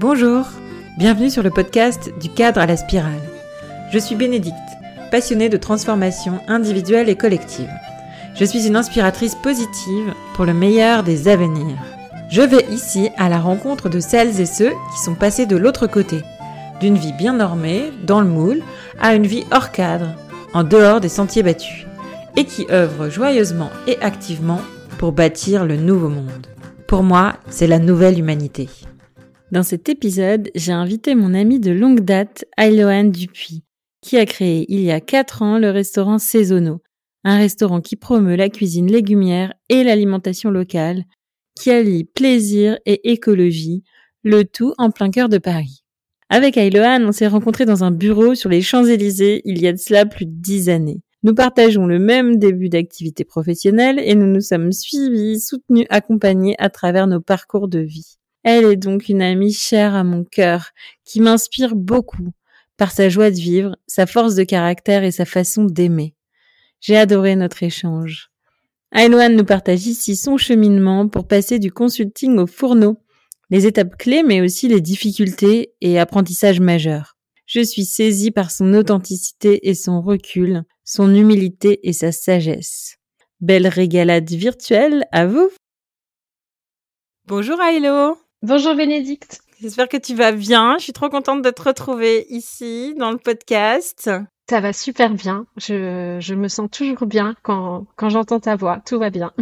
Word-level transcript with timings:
Bonjour, 0.00 0.46
bienvenue 0.96 1.28
sur 1.28 1.42
le 1.42 1.50
podcast 1.50 2.12
du 2.20 2.28
cadre 2.28 2.60
à 2.60 2.66
la 2.66 2.76
spirale. 2.76 3.20
Je 3.90 3.98
suis 3.98 4.14
Bénédicte, 4.14 4.54
passionnée 5.10 5.48
de 5.48 5.56
transformation 5.56 6.38
individuelle 6.46 7.08
et 7.08 7.16
collective. 7.16 7.68
Je 8.36 8.44
suis 8.44 8.68
une 8.68 8.76
inspiratrice 8.76 9.34
positive 9.34 10.14
pour 10.34 10.44
le 10.44 10.54
meilleur 10.54 11.02
des 11.02 11.26
avenirs. 11.26 11.78
Je 12.30 12.42
vais 12.42 12.64
ici 12.70 13.10
à 13.16 13.28
la 13.28 13.40
rencontre 13.40 13.88
de 13.88 13.98
celles 13.98 14.40
et 14.40 14.46
ceux 14.46 14.70
qui 14.70 15.02
sont 15.02 15.16
passés 15.16 15.46
de 15.46 15.56
l'autre 15.56 15.88
côté, 15.88 16.22
d'une 16.78 16.96
vie 16.96 17.12
bien 17.12 17.32
normée, 17.32 17.90
dans 18.04 18.20
le 18.20 18.28
moule, 18.28 18.62
à 19.00 19.16
une 19.16 19.26
vie 19.26 19.46
hors 19.50 19.72
cadre, 19.72 20.14
en 20.54 20.62
dehors 20.62 21.00
des 21.00 21.08
sentiers 21.08 21.42
battus, 21.42 21.88
et 22.36 22.44
qui 22.44 22.68
œuvrent 22.70 23.10
joyeusement 23.10 23.70
et 23.88 23.98
activement 24.00 24.60
pour 24.96 25.10
bâtir 25.10 25.64
le 25.66 25.76
nouveau 25.76 26.08
monde. 26.08 26.46
Pour 26.86 27.02
moi, 27.02 27.34
c'est 27.50 27.66
la 27.66 27.80
nouvelle 27.80 28.16
humanité. 28.16 28.68
Dans 29.50 29.62
cet 29.62 29.88
épisode, 29.88 30.50
j'ai 30.54 30.72
invité 30.72 31.14
mon 31.14 31.32
ami 31.32 31.58
de 31.58 31.70
longue 31.70 32.00
date, 32.00 32.44
Ailoan 32.58 33.10
Dupuis, 33.10 33.62
qui 34.02 34.18
a 34.18 34.26
créé 34.26 34.66
il 34.68 34.80
y 34.80 34.90
a 34.90 35.00
4 35.00 35.40
ans 35.40 35.58
le 35.58 35.70
restaurant 35.70 36.18
Saisonneau, 36.18 36.82
un 37.24 37.38
restaurant 37.38 37.80
qui 37.80 37.96
promeut 37.96 38.36
la 38.36 38.50
cuisine 38.50 38.92
légumière 38.92 39.54
et 39.70 39.84
l'alimentation 39.84 40.50
locale, 40.50 41.04
qui 41.58 41.70
allie 41.70 42.04
plaisir 42.04 42.78
et 42.84 43.10
écologie, 43.10 43.84
le 44.22 44.44
tout 44.44 44.74
en 44.76 44.90
plein 44.90 45.10
cœur 45.10 45.30
de 45.30 45.38
Paris. 45.38 45.82
Avec 46.28 46.58
Ailoan, 46.58 47.06
on 47.06 47.12
s'est 47.12 47.26
rencontrés 47.26 47.64
dans 47.64 47.84
un 47.84 47.90
bureau 47.90 48.34
sur 48.34 48.50
les 48.50 48.60
Champs-Élysées 48.60 49.40
il 49.46 49.62
y 49.62 49.66
a 49.66 49.72
de 49.72 49.78
cela 49.78 50.04
plus 50.04 50.26
de 50.26 50.34
dix 50.34 50.68
années. 50.68 51.00
Nous 51.22 51.34
partageons 51.34 51.86
le 51.86 51.98
même 51.98 52.36
début 52.36 52.68
d'activité 52.68 53.24
professionnelle 53.24 53.98
et 53.98 54.14
nous 54.14 54.26
nous 54.26 54.42
sommes 54.42 54.72
suivis, 54.72 55.40
soutenus, 55.40 55.86
accompagnés 55.88 56.54
à 56.58 56.68
travers 56.68 57.06
nos 57.06 57.22
parcours 57.22 57.68
de 57.68 57.78
vie. 57.78 58.17
Elle 58.42 58.64
est 58.64 58.76
donc 58.76 59.08
une 59.08 59.22
amie 59.22 59.52
chère 59.52 59.94
à 59.94 60.04
mon 60.04 60.24
cœur, 60.24 60.70
qui 61.04 61.20
m'inspire 61.20 61.74
beaucoup 61.74 62.32
par 62.76 62.92
sa 62.92 63.08
joie 63.08 63.30
de 63.30 63.36
vivre, 63.36 63.76
sa 63.86 64.06
force 64.06 64.34
de 64.34 64.44
caractère 64.44 65.02
et 65.02 65.10
sa 65.10 65.24
façon 65.24 65.64
d'aimer. 65.64 66.14
J'ai 66.80 66.96
adoré 66.96 67.34
notre 67.34 67.62
échange. 67.62 68.30
Ailoane 68.92 69.36
nous 69.36 69.44
partage 69.44 69.86
ici 69.86 70.16
son 70.16 70.36
cheminement 70.38 71.08
pour 71.08 71.26
passer 71.26 71.58
du 71.58 71.70
consulting 71.70 72.38
au 72.38 72.46
fourneau, 72.46 72.96
les 73.50 73.66
étapes 73.66 73.96
clés 73.98 74.22
mais 74.22 74.40
aussi 74.40 74.68
les 74.68 74.80
difficultés 74.80 75.74
et 75.80 75.98
apprentissages 75.98 76.60
majeurs. 76.60 77.16
Je 77.46 77.60
suis 77.60 77.84
saisie 77.84 78.30
par 78.30 78.50
son 78.50 78.74
authenticité 78.74 79.68
et 79.68 79.74
son 79.74 80.00
recul, 80.00 80.64
son 80.84 81.14
humilité 81.14 81.80
et 81.82 81.92
sa 81.92 82.12
sagesse. 82.12 82.96
Belle 83.40 83.66
régalade 83.66 84.30
virtuelle 84.30 85.04
à 85.12 85.26
vous. 85.26 85.50
Bonjour 87.26 87.60
Aïlo. 87.60 88.27
Bonjour 88.42 88.76
Bénédicte. 88.76 89.40
J'espère 89.60 89.88
que 89.88 89.96
tu 89.96 90.14
vas 90.14 90.30
bien. 90.30 90.76
Je 90.78 90.84
suis 90.84 90.92
trop 90.92 91.08
contente 91.08 91.42
de 91.42 91.50
te 91.50 91.60
retrouver 91.60 92.24
ici 92.30 92.94
dans 92.96 93.10
le 93.10 93.18
podcast. 93.18 94.08
Ça 94.48 94.60
va 94.60 94.72
super 94.72 95.10
bien. 95.10 95.46
Je, 95.56 96.18
je 96.20 96.34
me 96.36 96.46
sens 96.46 96.70
toujours 96.70 97.04
bien 97.06 97.34
quand, 97.42 97.86
quand 97.96 98.10
j'entends 98.10 98.38
ta 98.38 98.54
voix. 98.54 98.80
Tout 98.86 99.00
va 99.00 99.10
bien. 99.10 99.32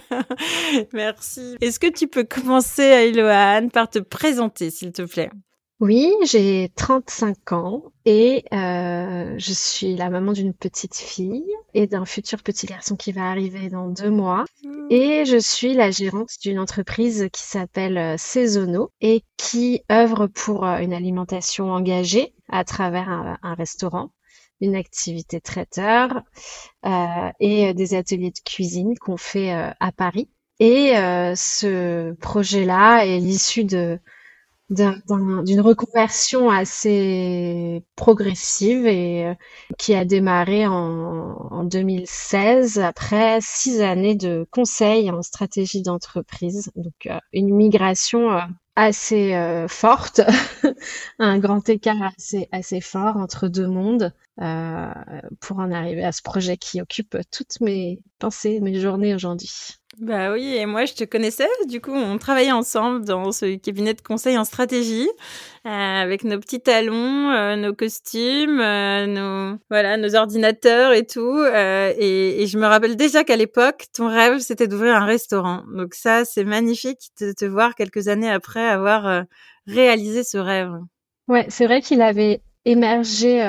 Merci. 0.94 1.56
Est-ce 1.60 1.78
que 1.78 1.92
tu 1.92 2.08
peux 2.08 2.24
commencer, 2.24 2.82
Ailoane, 2.82 3.70
par 3.70 3.90
te 3.90 3.98
présenter, 3.98 4.70
s'il 4.70 4.92
te 4.92 5.02
plaît? 5.02 5.30
Oui, 5.80 6.12
j'ai 6.24 6.72
35 6.74 7.52
ans 7.52 7.84
et 8.04 8.44
euh, 8.52 9.34
je 9.38 9.52
suis 9.52 9.94
la 9.94 10.10
maman 10.10 10.32
d'une 10.32 10.52
petite 10.52 10.96
fille 10.96 11.46
et 11.72 11.86
d'un 11.86 12.04
futur 12.04 12.42
petit 12.42 12.66
garçon 12.66 12.96
qui 12.96 13.12
va 13.12 13.30
arriver 13.30 13.68
dans 13.68 13.88
deux 13.88 14.10
mois. 14.10 14.44
Mmh. 14.64 14.86
Et 14.90 15.24
je 15.24 15.38
suis 15.38 15.74
la 15.74 15.92
gérante 15.92 16.30
d'une 16.42 16.58
entreprise 16.58 17.28
qui 17.32 17.42
s'appelle 17.42 17.96
euh, 17.96 18.16
Saisonneau 18.18 18.90
et 19.00 19.22
qui 19.36 19.82
œuvre 19.92 20.26
pour 20.26 20.66
euh, 20.66 20.78
une 20.78 20.92
alimentation 20.92 21.70
engagée 21.70 22.34
à 22.48 22.64
travers 22.64 23.08
un, 23.08 23.54
restaurant, 23.54 24.10
une 24.60 24.74
activité 24.74 25.40
traiteur 25.40 26.22
euh, 26.84 27.30
et 27.38 27.72
des 27.74 27.94
ateliers 27.94 28.30
de 28.30 28.40
cuisine 28.44 28.98
qu'on 28.98 29.16
fait 29.16 29.54
euh, 29.54 29.70
à 29.78 29.92
Paris. 29.92 30.28
Et 30.58 30.94
ce 31.36 32.14
projet-là 32.14 33.06
est 33.06 33.20
l'issue 33.20 33.62
de 33.62 34.00
d'une 34.70 35.60
reconversion 35.60 36.50
assez 36.50 37.82
progressive 37.96 38.86
et 38.86 39.26
euh, 39.26 39.34
qui 39.78 39.94
a 39.94 40.04
démarré 40.04 40.66
en, 40.66 40.74
en 40.74 41.64
2016 41.64 42.78
après 42.78 43.38
six 43.40 43.80
années 43.80 44.14
de 44.14 44.46
conseil 44.50 45.10
en 45.10 45.22
stratégie 45.22 45.82
d'entreprise. 45.82 46.70
Donc 46.76 47.06
euh, 47.06 47.18
une 47.32 47.54
migration 47.54 48.32
euh, 48.32 48.40
assez 48.76 49.34
forte, 49.68 50.20
un 51.18 51.38
grand 51.40 51.68
écart 51.68 52.12
assez 52.16 52.48
assez 52.52 52.80
fort 52.80 53.16
entre 53.16 53.48
deux 53.48 53.66
mondes 53.66 54.14
pour 55.40 55.58
en 55.58 55.72
arriver 55.72 56.04
à 56.04 56.12
ce 56.12 56.22
projet 56.22 56.56
qui 56.56 56.80
occupe 56.80 57.16
toutes 57.32 57.60
mes 57.60 58.00
pensées, 58.20 58.60
mes 58.60 58.78
journées 58.78 59.16
aujourd'hui. 59.16 59.50
Bah 60.00 60.32
oui, 60.32 60.54
et 60.54 60.64
moi 60.64 60.84
je 60.84 60.94
te 60.94 61.02
connaissais, 61.02 61.48
du 61.66 61.80
coup 61.80 61.92
on 61.92 62.18
travaillait 62.18 62.52
ensemble 62.52 63.04
dans 63.04 63.32
ce 63.32 63.56
cabinet 63.56 63.94
de 63.94 64.00
conseil 64.00 64.38
en 64.38 64.44
stratégie, 64.44 65.08
euh, 65.66 65.68
avec 65.68 66.22
nos 66.22 66.38
petits 66.38 66.60
talons, 66.60 67.30
euh, 67.32 67.56
nos 67.56 67.74
costumes, 67.74 68.60
euh, 68.60 69.06
nos 69.06 69.58
voilà, 69.70 69.96
nos 69.96 70.14
ordinateurs 70.14 70.92
et 70.92 71.04
tout. 71.04 71.44
Et, 71.98 72.42
et, 72.42 72.46
je 72.46 72.58
me 72.58 72.66
rappelle 72.66 72.94
déjà 72.94 73.24
qu'à 73.24 73.34
l'époque, 73.34 73.86
ton 73.92 74.08
rêve 74.08 74.38
c'était 74.38 74.68
d'ouvrir 74.68 74.94
un 74.94 75.04
restaurant. 75.04 75.64
Donc 75.74 75.94
ça, 75.94 76.24
c'est 76.24 76.44
magnifique 76.44 77.10
de 77.20 77.32
te 77.32 77.44
voir 77.44 77.74
quelques 77.74 78.06
années 78.06 78.30
après 78.30 78.68
avoir 78.68 79.24
réalisé 79.66 80.22
ce 80.22 80.38
rêve. 80.38 80.70
Ouais, 81.26 81.46
c'est 81.48 81.66
vrai 81.66 81.80
qu'il 81.80 82.02
avait 82.02 82.40
émergé 82.64 83.42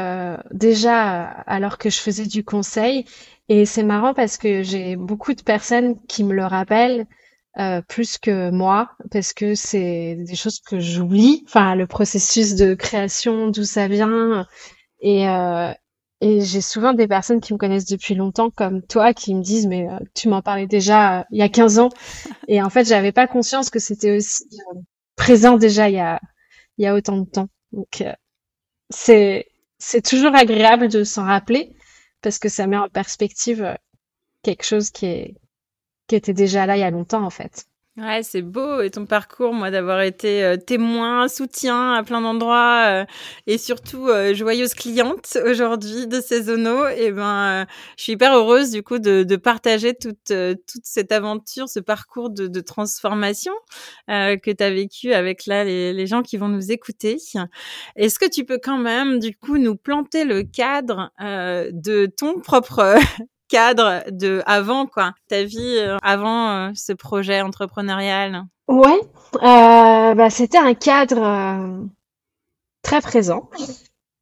déjà 0.52 1.22
alors 1.46 1.78
que 1.78 1.92
je 1.92 2.00
faisais 2.00 2.26
du 2.26 2.44
conseil 2.44 3.06
et 3.50 3.66
c'est 3.66 3.84
marrant 3.84 4.14
parce 4.14 4.38
que 4.38 4.64
j'ai 4.64 4.96
beaucoup 4.96 5.34
de 5.34 5.42
personnes 5.42 6.00
qui 6.08 6.24
me 6.24 6.34
le 6.34 6.46
rappellent 6.46 7.08
euh, 7.58 7.82
plus 7.82 8.18
que 8.20 8.52
moi, 8.52 8.92
parce 9.12 9.34
que 9.34 9.56
c'est 9.56 10.16
des 10.20 10.36
choses 10.36 10.60
que 10.60 10.80
j'oublie. 10.80 11.44
Enfin, 11.48 11.76
le 11.76 11.88
processus 11.88 12.56
de 12.56 12.76
création, 12.76 13.50
d'où 13.50 13.64
ça 13.64 13.88
vient. 13.88 14.46
Et, 15.02 15.28
euh, 15.28 15.74
et 16.22 16.42
j'ai 16.42 16.62
souvent 16.62 16.94
des 16.94 17.08
personnes 17.08 17.42
qui 17.42 17.54
me 17.54 17.58
connaissent 17.58 17.86
depuis 17.88 18.14
longtemps, 18.16 18.50
comme 18.52 18.82
toi, 18.84 19.14
qui 19.14 19.34
me 19.34 19.42
disent 19.42 19.68
mais 19.68 19.90
euh, 19.90 19.98
tu 20.14 20.30
m'en 20.30 20.42
parlais 20.42 20.68
déjà 20.68 21.22
euh, 21.22 21.24
il 21.32 21.40
y 21.40 21.42
a 21.42 21.50
15 21.50 21.80
ans. 21.80 21.90
Et 22.48 22.62
en 22.62 22.70
fait, 22.70 22.88
j'avais 22.88 23.12
pas 23.12 23.28
conscience 23.28 23.70
que 23.70 23.80
c'était 23.80 24.16
aussi 24.18 24.44
euh, 24.76 24.80
présent 25.16 25.58
déjà 25.58 25.90
il 25.90 25.96
y 25.96 26.00
a 26.00 26.20
il 26.78 26.84
y 26.86 26.88
a 26.88 26.96
autant 26.96 27.18
de 27.18 27.26
temps. 27.30 27.50
Donc 27.72 28.04
c'est 28.90 29.48
c'est 29.78 30.02
toujours 30.06 30.36
agréable 30.36 30.90
de 30.90 31.04
s'en 31.04 31.24
rappeler 31.26 31.74
parce 32.22 32.40
que 32.40 32.50
ça 32.50 32.68
met 32.68 32.78
en 32.78 32.90
perspective 32.90 33.64
euh, 33.64 33.76
quelque 34.44 34.64
chose 34.64 34.90
qui 34.92 35.36
était 36.10 36.34
déjà 36.34 36.66
là 36.66 36.78
il 36.78 36.82
y 36.82 36.84
a 36.84 36.92
longtemps 36.92 37.24
en 37.24 37.30
fait. 37.30 37.69
Ouais, 38.00 38.24
c'est 38.24 38.42
beau 38.42 38.80
et 38.80 38.92
ton 38.92 39.06
parcours, 39.06 39.54
moi, 39.54 39.72
d'avoir 39.72 40.00
été 40.02 40.42
euh, 40.44 40.56
témoin, 40.56 41.28
soutien 41.28 41.94
à 41.94 42.04
plein 42.04 42.22
d'endroits 42.22 42.86
euh, 42.88 43.06
et 43.46 43.58
surtout 43.58 44.08
joyeuse 44.34 44.74
cliente 44.74 45.38
aujourd'hui 45.46 46.08
de 46.08 46.22
Saisonneau. 46.22 46.88
Et 46.88 47.12
ben, 47.12 47.66
je 47.98 48.04
suis 48.04 48.14
hyper 48.14 48.34
heureuse 48.34 48.72
du 48.72 48.84
coup 48.84 49.00
de, 49.00 49.24
de 49.24 49.36
partager 49.36 49.96
toute 49.96 50.28
toute 50.28 50.86
cette 50.86 51.12
aventure, 51.12 51.68
ce 51.68 51.80
parcours 51.80 52.30
de, 52.30 52.48
de 52.48 52.62
transformation 52.62 53.52
que 54.08 54.52
tu 54.52 54.64
as 54.64 54.70
vécu 54.70 55.14
avec 55.14 55.46
là 55.46 55.64
les, 55.66 55.92
les 55.92 56.08
gens 56.08 56.22
qui 56.22 56.38
vont 56.38 56.48
nous 56.48 56.72
écouter. 56.72 57.18
Est-ce 57.96 58.20
que 58.20 58.30
tu 58.30 58.46
peux 58.46 58.60
quand 58.64 58.78
même 58.78 59.20
du 59.20 59.36
coup 59.36 59.58
nous 59.58 59.76
planter 59.76 60.24
le 60.24 60.44
cadre 60.44 61.12
de 61.20 62.06
ton 62.06 62.40
propre 62.40 62.96
cadre 63.50 64.04
de 64.12 64.42
avant 64.46 64.86
quoi, 64.86 65.14
ta 65.28 65.44
vie 65.44 65.78
euh, 65.80 65.98
avant 66.02 66.50
euh, 66.50 66.72
ce 66.76 66.94
projet 66.94 67.42
entrepreneurial. 67.42 68.44
Ouais, 68.68 69.02
euh, 69.36 70.14
bah, 70.14 70.30
c'était 70.30 70.60
un 70.60 70.76
cadre 70.76 71.90
très 72.84 73.02
présent, 73.02 73.50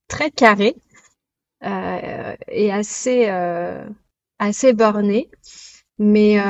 très 0.08 0.32
carré 0.32 0.76
et 1.62 2.72
assez 2.72 3.28
assez 4.40 4.74
borné, 4.74 5.30
mais 6.00 6.42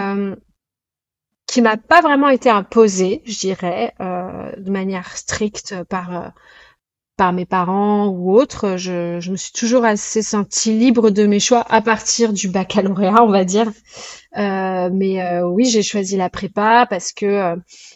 qui 1.48 1.62
m'a 1.62 1.78
pas 1.78 2.02
vraiment 2.02 2.30
été 2.30 2.52
imposé, 2.52 3.24
je 3.26 3.40
dirais, 3.40 3.96
de 4.00 4.70
manière 4.70 5.18
stricte 5.18 5.84
par 5.86 6.34
par 7.18 7.34
mes 7.34 7.46
parents 7.46 8.08
ou 8.08 8.34
autres. 8.34 8.78
Je, 8.78 9.20
je 9.20 9.32
me 9.32 9.36
suis 9.36 9.52
toujours 9.52 9.84
assez 9.84 10.22
sentie 10.22 10.78
libre 10.78 11.10
de 11.10 11.26
mes 11.26 11.40
choix 11.40 11.66
à 11.70 11.82
partir 11.82 12.32
du 12.32 12.48
baccalauréat, 12.48 13.24
on 13.24 13.32
va 13.32 13.44
dire. 13.44 13.68
Euh, 14.38 14.90
mais 14.94 15.22
euh, 15.22 15.48
oui, 15.48 15.66
j'ai 15.66 15.82
choisi 15.82 16.16
la 16.16 16.30
prépa 16.30 16.86
parce 16.90 17.12
que 17.12 17.26
euh, 17.26 17.56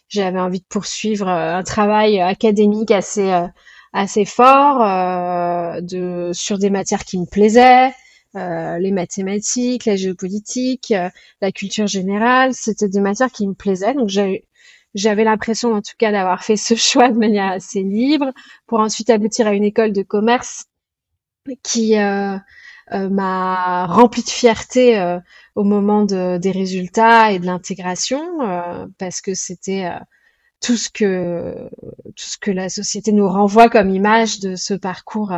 j'avais 0.09 0.39
envie 0.39 0.59
de 0.59 0.65
poursuivre 0.67 1.27
euh, 1.27 1.55
un 1.55 1.63
travail 1.63 2.19
académique 2.19 2.91
assez 2.91 3.31
assez 3.93 4.25
fort 4.25 4.79
de 5.81 6.31
sur 6.33 6.57
des 6.57 6.69
matières 6.69 7.03
qui 7.03 7.19
me 7.19 7.25
plaisaient. 7.25 7.91
les 8.33 8.91
mathématiques, 8.91 9.85
la 9.85 9.97
géopolitique, 9.97 10.93
la 11.41 11.51
culture 11.51 11.87
générale, 11.87 12.53
c'était 12.53 12.87
des 12.87 13.01
matières 13.01 13.31
qui 13.31 13.47
me 13.47 13.53
plaisaient. 13.53 13.93
Donc 13.93 14.07
j'ai 14.09 14.45
j'avais 14.93 15.23
l'impression 15.23 15.73
en 15.73 15.81
tout 15.81 15.93
cas 15.97 16.11
d'avoir 16.11 16.43
fait 16.43 16.57
ce 16.57 16.75
choix 16.75 17.09
de 17.09 17.17
manière 17.17 17.51
assez 17.51 17.83
libre 17.83 18.31
pour 18.67 18.79
ensuite 18.79 19.09
aboutir 19.09 19.47
à 19.47 19.53
une 19.53 19.63
école 19.63 19.93
de 19.93 20.03
commerce 20.03 20.65
qui 21.63 21.97
euh, 21.97 22.37
euh, 22.93 23.09
m'a 23.09 23.85
rempli 23.87 24.23
de 24.23 24.29
fierté 24.29 24.99
euh, 24.99 25.19
au 25.55 25.63
moment 25.63 26.05
de, 26.05 26.37
des 26.37 26.51
résultats 26.51 27.31
et 27.31 27.39
de 27.39 27.45
l'intégration 27.45 28.21
parce 28.97 29.21
que 29.21 29.33
c'était 29.33 29.89
tout 30.61 30.77
ce 30.77 30.89
que 30.89 31.55
tout 32.15 32.25
ce 32.25 32.37
que 32.37 32.51
la 32.51 32.69
société 32.69 33.11
nous 33.11 33.27
renvoie 33.27 33.69
comme 33.69 33.89
image 33.89 34.39
de 34.39 34.55
ce 34.55 34.73
parcours 34.73 35.33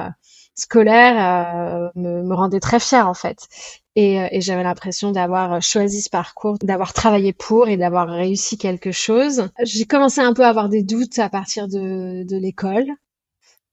scolaire 0.55 1.91
me, 1.95 2.23
me, 2.23 2.35
rendait 2.35 2.59
très 2.59 2.79
fière 2.79 3.07
en 3.07 3.13
fait 3.13 3.47
et, 3.95 4.15
et 4.31 4.41
j'avais 4.41 4.63
l'impression 4.63 5.11
d'avoir 5.11 5.61
choisi 5.61 6.01
ce 6.01 6.09
parcours, 6.09 6.57
d'avoir 6.61 6.93
travaillé 6.93 7.33
pour 7.33 7.67
et 7.67 7.77
d'avoir 7.77 8.07
réussi 8.09 8.57
quelque 8.57 8.91
chose. 8.91 9.49
J'ai 9.63 9.85
commencé 9.85 10.21
un 10.21 10.33
peu 10.33 10.43
à 10.43 10.49
avoir 10.49 10.69
des 10.69 10.83
doutes 10.83 11.19
à 11.19 11.29
partir 11.29 11.67
de, 11.67 12.23
de 12.23 12.37
l'école, 12.37 12.87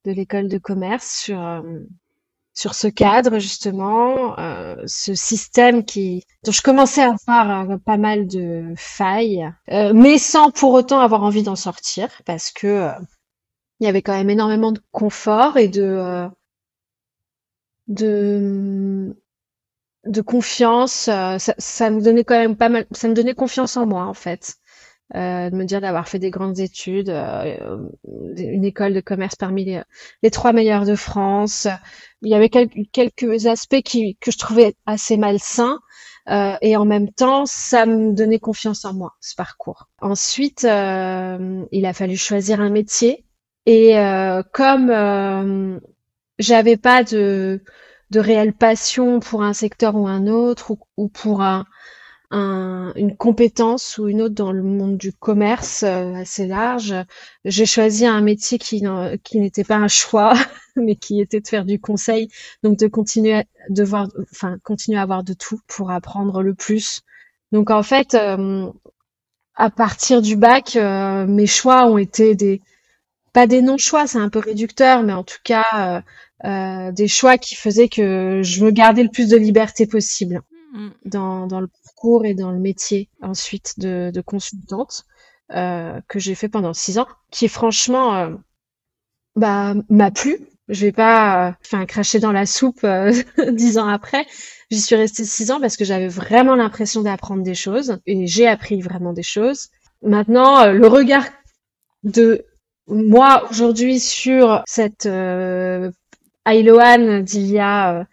de 0.05 0.12
l'école 0.12 0.49
de 0.49 0.59
commerce 0.59 1.23
sur 1.23 1.62
sur 2.55 2.75
ce 2.75 2.88
cadre 2.88 3.38
justement, 3.38 4.38
euh, 4.38 4.76
ce 4.87 5.15
système 5.15 5.85
qui 5.85 6.25
dont 6.44 6.53
je 6.53 6.62
commençais 6.62 7.03
à 7.03 7.15
voir 7.26 7.71
euh, 7.71 7.76
pas 7.79 7.97
mal 7.97 8.26
de 8.26 8.75
failles, 8.76 9.50
euh, 9.71 9.93
mais 9.94 10.19
sans 10.19 10.50
pour 10.50 10.73
autant 10.73 11.00
avoir 11.00 11.23
envie 11.23 11.43
d'en 11.43 11.56
sortir 11.56 12.09
parce 12.26 12.50
que 12.50 12.67
euh, 12.67 12.93
il 13.81 13.87
y 13.87 13.88
avait 13.88 14.03
quand 14.03 14.12
même 14.12 14.31
énormément 14.31 14.73
de 14.73 14.81
confort 14.93 15.56
et 15.56 15.69
de 15.69 16.29
de 17.90 19.14
de 20.06 20.22
confiance. 20.22 20.92
Ça, 20.92 21.38
ça, 21.38 21.90
me 21.90 22.00
donnait 22.00 22.25
quand 22.25 22.38
même 22.38 22.56
pas 22.56 22.70
mal. 22.70 22.87
Ça 22.92 23.08
me 23.08 23.14
donnait 23.14 23.34
confiance 23.34 23.76
en 23.76 23.87
moi 23.87 24.06
en 24.06 24.14
fait. 24.14 24.56
Euh, 25.16 25.50
de 25.50 25.56
me 25.56 25.64
dire 25.64 25.81
d'avoir 25.81 26.08
fait 26.08 26.20
des 26.20 26.31
grandes 26.31 26.60
études, 26.60 27.10
euh, 27.10 27.78
une 28.37 28.64
école 28.64 28.94
de 28.94 29.00
commerce 29.00 29.34
parmi 29.34 29.64
les, 29.64 29.82
les, 30.22 30.31
trois 30.31 30.52
meilleures 30.52 30.87
de 30.87 30.94
France. 30.94 31.66
Il 32.22 32.31
y 32.31 32.34
avait 32.34 32.48
quelques, 32.48 32.88
quelques 32.92 33.46
aspects 33.46 33.82
qui, 33.84 34.16
que 34.20 34.31
je 34.31 34.38
trouvais 34.38 34.76
assez 34.87 35.16
malsains. 35.16 35.81
Euh, 36.28 36.56
et 36.60 36.76
en 36.76 36.84
même 36.84 37.10
temps, 37.10 37.46
ça 37.46 37.87
me 37.87 38.12
donnait 38.12 38.38
confiance 38.38 38.84
en 38.84 38.94
moi, 38.94 39.14
ce 39.20 39.34
parcours. 39.34 39.88
Ensuite, 40.00 40.64
euh, 40.64 41.64
il 41.72 41.87
a 41.87 41.92
fallu 41.92 42.16
choisir 42.16 42.60
un 42.60 42.70
métier. 42.70 43.25
Et 43.66 43.98
euh, 43.98 44.42
comme 44.52 45.81
j'avais 46.40 46.76
pas 46.76 47.04
de, 47.04 47.62
de 48.10 48.20
réelle 48.20 48.54
passion 48.54 49.20
pour 49.20 49.42
un 49.44 49.52
secteur 49.54 49.94
ou 49.96 50.08
un 50.08 50.26
autre, 50.26 50.72
ou, 50.72 50.78
ou 50.96 51.08
pour 51.08 51.42
un, 51.42 51.66
un, 52.31 52.92
une 52.96 53.16
compétence 53.16 53.98
ou 53.98 54.08
une 54.08 54.22
autre 54.22 54.34
dans 54.34 54.52
le 54.52 54.62
monde 54.62 54.96
du 54.96 55.12
commerce 55.12 55.82
euh, 55.82 56.14
assez 56.14 56.46
large. 56.46 56.94
J'ai 57.44 57.66
choisi 57.66 58.06
un 58.06 58.20
métier 58.20 58.58
qui, 58.58 58.82
qui 59.25 59.40
n'était 59.40 59.64
pas 59.64 59.76
un 59.76 59.88
choix, 59.88 60.34
mais 60.76 60.96
qui 60.96 61.20
était 61.20 61.40
de 61.40 61.48
faire 61.48 61.64
du 61.64 61.81
conseil, 61.81 62.28
donc 62.62 62.78
de 62.78 62.87
continuer 62.87 63.44
de 63.69 63.82
voir, 63.84 64.08
enfin 64.32 64.58
continuer 64.62 64.98
à 64.98 65.02
avoir 65.02 65.25
de 65.25 65.34
tout 65.34 65.60
pour 65.66 65.90
apprendre 65.90 66.42
le 66.42 66.54
plus. 66.54 67.02
Donc 67.52 67.70
en 67.70 67.82
fait, 67.82 68.14
euh, 68.14 68.70
à 69.54 69.70
partir 69.70 70.22
du 70.22 70.37
bac, 70.37 70.76
euh, 70.76 71.26
mes 71.26 71.46
choix 71.46 71.87
ont 71.87 71.98
été 71.98 72.34
des 72.34 72.60
pas 73.32 73.47
des 73.47 73.62
non-choix, 73.62 74.06
c'est 74.06 74.19
un 74.19 74.29
peu 74.29 74.38
réducteur, 74.38 75.03
mais 75.03 75.12
en 75.12 75.25
tout 75.25 75.38
cas 75.44 76.03
des 76.44 77.09
choix 77.09 77.38
qui 77.38 77.55
faisaient 77.55 77.88
que 77.88 78.41
je 78.43 78.65
me 78.65 78.71
gardais 78.71 79.03
le 79.03 79.11
plus 79.11 79.29
de 79.29 79.37
liberté 79.37 79.87
possible 79.87 80.43
mmh. 80.73 80.88
dans, 81.05 81.47
dans 81.47 81.61
le 81.61 81.69
cours 82.00 82.25
et 82.25 82.35
dans 82.35 82.50
le 82.50 82.59
métier 82.59 83.11
ensuite 83.21 83.79
de, 83.79 84.11
de 84.12 84.21
consultante 84.23 85.05
euh, 85.53 86.00
que 86.09 86.19
j'ai 86.19 86.35
fait 86.35 86.49
pendant 86.49 86.73
six 86.73 86.99
ans, 86.99 87.09
qui 87.31 87.49
franchement 87.49 88.15
euh, 88.17 88.35
bah 89.37 89.75
m'a 89.88 90.11
plu. 90.11 90.38
Je 90.69 90.87
vais 90.87 90.93
pas 90.93 91.49
euh, 91.49 91.53
enfin 91.65 91.85
cracher 91.87 92.21
dans 92.21 92.33
la 92.33 92.47
soupe 92.47 92.85
euh, 92.85 93.12
dix 93.53 93.76
ans 93.76 93.88
après. 93.88 94.26
J'y 94.71 94.81
suis 94.81 94.94
restée 94.94 95.25
six 95.25 95.50
ans 95.50 95.61
parce 95.61 95.76
que 95.76 95.85
j'avais 95.85 96.09
vraiment 96.09 96.55
l'impression 96.55 97.03
d'apprendre 97.03 97.43
des 97.43 97.55
choses 97.55 97.99
et 98.06 98.26
j'ai 98.26 98.47
appris 98.47 98.81
vraiment 98.81 99.12
des 99.12 99.25
choses. 99.25 99.69
Maintenant, 100.03 100.73
le 100.73 100.87
regard 100.87 101.25
de 102.05 102.47
moi 102.88 103.44
aujourd'hui 103.50 104.00
sur 104.00 104.62
cette 104.67 105.06
euh, 105.06 105.91
d'il 106.47 107.47
y 107.47 107.59
a 107.59 108.06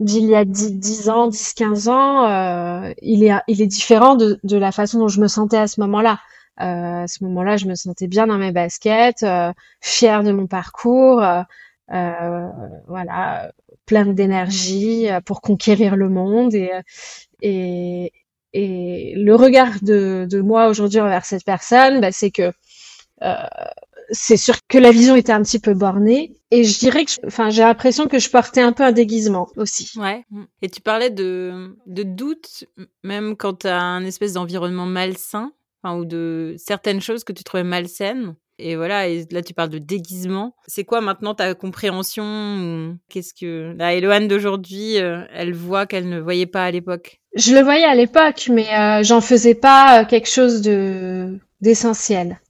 d'il 0.00 0.24
y 0.24 0.34
a 0.34 0.44
10, 0.46 1.10
ans, 1.10 1.28
10, 1.28 1.52
15 1.54 1.88
ans, 1.88 2.26
euh, 2.26 2.92
il, 3.02 3.22
est, 3.22 3.34
il 3.48 3.60
est 3.62 3.66
différent 3.66 4.16
de, 4.16 4.40
de, 4.44 4.56
la 4.56 4.72
façon 4.72 4.98
dont 4.98 5.08
je 5.08 5.20
me 5.20 5.28
sentais 5.28 5.58
à 5.58 5.66
ce 5.66 5.80
moment-là. 5.82 6.18
Euh, 6.60 7.04
à 7.04 7.06
ce 7.06 7.22
moment-là, 7.24 7.56
je 7.58 7.66
me 7.66 7.74
sentais 7.74 8.06
bien 8.06 8.26
dans 8.26 8.38
mes 8.38 8.52
baskets, 8.52 9.22
euh, 9.22 9.52
fière 9.80 10.24
de 10.24 10.32
mon 10.32 10.46
parcours, 10.46 11.22
euh, 11.22 11.42
euh 11.92 12.48
voilà, 12.88 13.52
pleine 13.86 14.14
d'énergie 14.14 15.10
euh, 15.10 15.20
pour 15.20 15.40
conquérir 15.42 15.96
le 15.96 16.08
monde 16.08 16.54
et, 16.54 16.70
et, 17.42 18.12
et 18.52 19.14
le 19.16 19.34
regard 19.34 19.72
de, 19.82 20.26
de 20.30 20.40
moi 20.40 20.68
aujourd'hui 20.68 21.00
envers 21.00 21.24
cette 21.24 21.44
personne, 21.44 22.00
bah, 22.00 22.12
c'est 22.12 22.30
que 22.30 22.52
c'est 24.10 24.36
sûr 24.36 24.56
que 24.68 24.78
la 24.78 24.90
vision 24.90 25.16
était 25.16 25.32
un 25.32 25.42
petit 25.42 25.58
peu 25.58 25.74
bornée. 25.74 26.32
Et 26.50 26.64
je 26.64 26.78
dirais 26.78 27.04
que, 27.04 27.12
enfin, 27.26 27.50
j'ai 27.50 27.62
l'impression 27.62 28.06
que 28.06 28.18
je 28.18 28.28
portais 28.28 28.60
un 28.60 28.72
peu 28.72 28.82
un 28.82 28.92
déguisement 28.92 29.48
aussi. 29.56 29.92
Ouais. 29.96 30.24
Et 30.62 30.68
tu 30.68 30.80
parlais 30.80 31.10
de, 31.10 31.76
de 31.86 32.02
doute, 32.02 32.64
même 33.04 33.36
quand 33.36 33.60
tu 33.60 33.68
as 33.68 33.80
un 33.80 34.04
espèce 34.04 34.32
d'environnement 34.32 34.86
malsain, 34.86 35.52
enfin, 35.82 35.96
ou 35.96 36.04
de 36.04 36.54
certaines 36.58 37.00
choses 37.00 37.24
que 37.24 37.32
tu 37.32 37.44
trouvais 37.44 37.64
malsaines. 37.64 38.34
Et 38.62 38.76
voilà, 38.76 39.08
et 39.08 39.26
là 39.30 39.42
tu 39.42 39.54
parles 39.54 39.70
de 39.70 39.78
déguisement. 39.78 40.54
C'est 40.66 40.84
quoi 40.84 41.00
maintenant 41.00 41.34
ta 41.34 41.54
compréhension 41.54 42.98
Qu'est-ce 43.08 43.32
que 43.32 43.74
la 43.78 43.94
Eloane 43.94 44.28
d'aujourd'hui, 44.28 44.98
euh, 44.98 45.22
elle 45.32 45.54
voit 45.54 45.86
qu'elle 45.86 46.10
ne 46.10 46.20
voyait 46.20 46.46
pas 46.46 46.64
à 46.64 46.70
l'époque? 46.70 47.20
Je 47.34 47.54
le 47.54 47.62
voyais 47.62 47.84
à 47.84 47.94
l'époque, 47.94 48.48
mais 48.50 48.68
euh, 48.74 49.02
j'en 49.02 49.22
faisais 49.22 49.54
pas 49.54 50.02
euh, 50.02 50.04
quelque 50.04 50.28
chose 50.28 50.60
de 50.60 51.38
d'essentiel. 51.62 52.40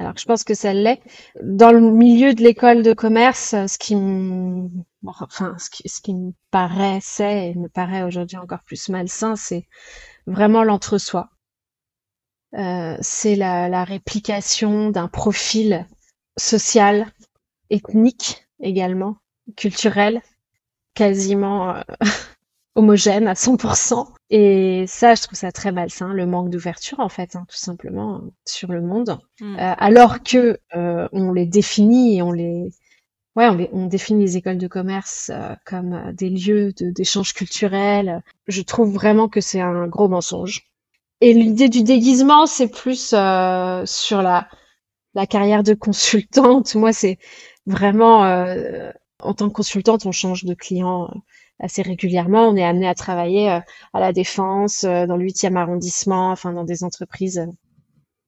Alors 0.00 0.14
je 0.16 0.24
pense 0.24 0.44
que 0.44 0.54
ça 0.54 0.72
l'est. 0.72 1.02
Dans 1.42 1.72
le 1.72 1.80
milieu 1.80 2.32
de 2.32 2.42
l'école 2.42 2.82
de 2.82 2.94
commerce, 2.94 3.50
ce 3.50 3.76
qui 3.76 3.94
me, 3.94 4.66
enfin, 5.04 5.54
ce 5.58 5.68
qui, 5.68 5.86
ce 5.90 6.00
qui 6.00 6.14
me 6.14 6.32
paraissait 6.50 7.50
et 7.50 7.54
me 7.54 7.68
paraît 7.68 8.02
aujourd'hui 8.02 8.38
encore 8.38 8.64
plus 8.64 8.88
malsain, 8.88 9.36
c'est 9.36 9.68
vraiment 10.26 10.64
l'entre-soi. 10.64 11.28
Euh, 12.54 12.96
c'est 13.02 13.36
la, 13.36 13.68
la, 13.68 13.84
réplication 13.84 14.88
d'un 14.88 15.06
profil 15.06 15.86
social, 16.38 17.06
ethnique 17.68 18.48
également, 18.58 19.18
culturel, 19.54 20.22
quasiment 20.94 21.76
euh, 21.76 21.82
homogène 22.74 23.26
à 23.26 23.34
100%. 23.34 24.06
Et 24.30 24.84
ça, 24.86 25.14
je 25.14 25.22
trouve 25.22 25.38
ça 25.38 25.50
très 25.52 25.72
malsain, 25.72 26.12
le 26.12 26.26
manque 26.26 26.50
d'ouverture 26.50 27.00
en 27.00 27.08
fait, 27.08 27.34
hein, 27.34 27.44
tout 27.48 27.56
simplement 27.56 28.22
sur 28.46 28.70
le 28.70 28.80
monde. 28.80 29.18
Mm. 29.40 29.56
Euh, 29.56 29.74
alors 29.78 30.22
que 30.22 30.58
euh, 30.76 31.08
on 31.12 31.32
les 31.32 31.46
définit 31.46 32.16
et 32.16 32.22
on 32.22 32.30
les, 32.30 32.70
ouais, 33.34 33.48
on, 33.48 33.68
on 33.72 33.86
définit 33.86 34.22
les 34.22 34.36
écoles 34.36 34.58
de 34.58 34.68
commerce 34.68 35.30
euh, 35.34 35.54
comme 35.66 36.12
des 36.12 36.30
lieux 36.30 36.72
d'échange 36.80 37.34
culturel. 37.34 38.22
Je 38.46 38.62
trouve 38.62 38.92
vraiment 38.92 39.28
que 39.28 39.40
c'est 39.40 39.60
un 39.60 39.88
gros 39.88 40.08
mensonge. 40.08 40.68
Et 41.20 41.34
l'idée 41.34 41.68
du 41.68 41.82
déguisement, 41.82 42.46
c'est 42.46 42.68
plus 42.68 43.08
sur 43.08 44.22
la 44.22 44.48
la 45.14 45.26
carrière 45.26 45.64
de 45.64 45.74
consultante. 45.74 46.76
Moi, 46.76 46.92
c'est 46.92 47.18
vraiment 47.66 48.22
en 49.22 49.34
tant 49.34 49.48
que 49.48 49.54
consultante, 49.54 50.06
on 50.06 50.12
change 50.12 50.44
de 50.44 50.54
client 50.54 51.10
assez 51.60 51.82
régulièrement. 51.82 52.48
On 52.48 52.56
est 52.56 52.64
amené 52.64 52.88
à 52.88 52.94
travailler 52.94 53.50
euh, 53.50 53.60
à 53.92 54.00
la 54.00 54.12
défense, 54.12 54.84
euh, 54.84 55.06
dans 55.06 55.16
le 55.16 55.24
8e 55.24 55.56
arrondissement, 55.56 56.30
enfin 56.30 56.52
dans 56.52 56.64
des 56.64 56.82
entreprises 56.82 57.38
euh, 57.38 57.46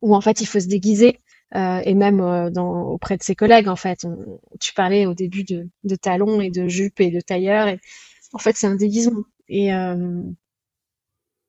où 0.03 0.15
en 0.15 0.21
fait 0.21 0.41
il 0.41 0.47
faut 0.47 0.61
se 0.61 0.69
déguiser. 0.69 1.19
et 1.55 1.95
même 1.95 2.21
auprès 2.21 3.17
de 3.19 3.23
ses 3.23 3.35
collègues, 3.35 3.69
en 3.69 3.77
fait, 3.77 4.07
tu 4.59 4.73
parlais 4.73 5.07
au 5.07 5.15
début 5.15 5.45
de, 5.45 5.97
talons 5.97 6.41
et 6.41 6.51
de 6.51 6.67
jupes 6.67 7.01
et 7.01 7.11
de 7.11 7.21
tailleurs. 7.21 7.69
Et, 7.69 7.79
en 8.33 8.39
fait, 8.39 8.57
c'est 8.57 8.67
un 8.67 8.75
déguisement. 8.75 9.25
Et 9.49 9.71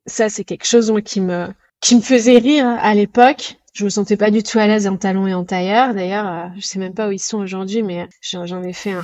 ça, 0.05 0.29
c'est 0.29 0.43
quelque 0.43 0.67
chose 0.67 0.93
qui 1.05 1.21
me 1.21 1.47
qui 1.79 1.95
me 1.95 2.01
faisait 2.01 2.37
rire 2.37 2.67
à 2.67 2.93
l'époque 2.93 3.57
je 3.73 3.85
me 3.85 3.89
sentais 3.89 4.17
pas 4.17 4.29
du 4.29 4.43
tout 4.43 4.59
à 4.59 4.67
l'aise 4.67 4.87
en 4.87 4.97
talons 4.97 5.27
et 5.27 5.33
en 5.33 5.43
tailleur. 5.43 5.93
D'ailleurs, 5.93 6.27
euh, 6.27 6.47
je 6.55 6.61
sais 6.61 6.79
même 6.79 6.93
pas 6.93 7.09
où 7.09 7.11
ils 7.11 7.19
sont 7.19 7.39
aujourd'hui, 7.39 7.81
mais 7.81 8.07
j'en 8.21 8.63
ai 8.63 8.73
fait 8.73 8.91
un, 8.91 9.03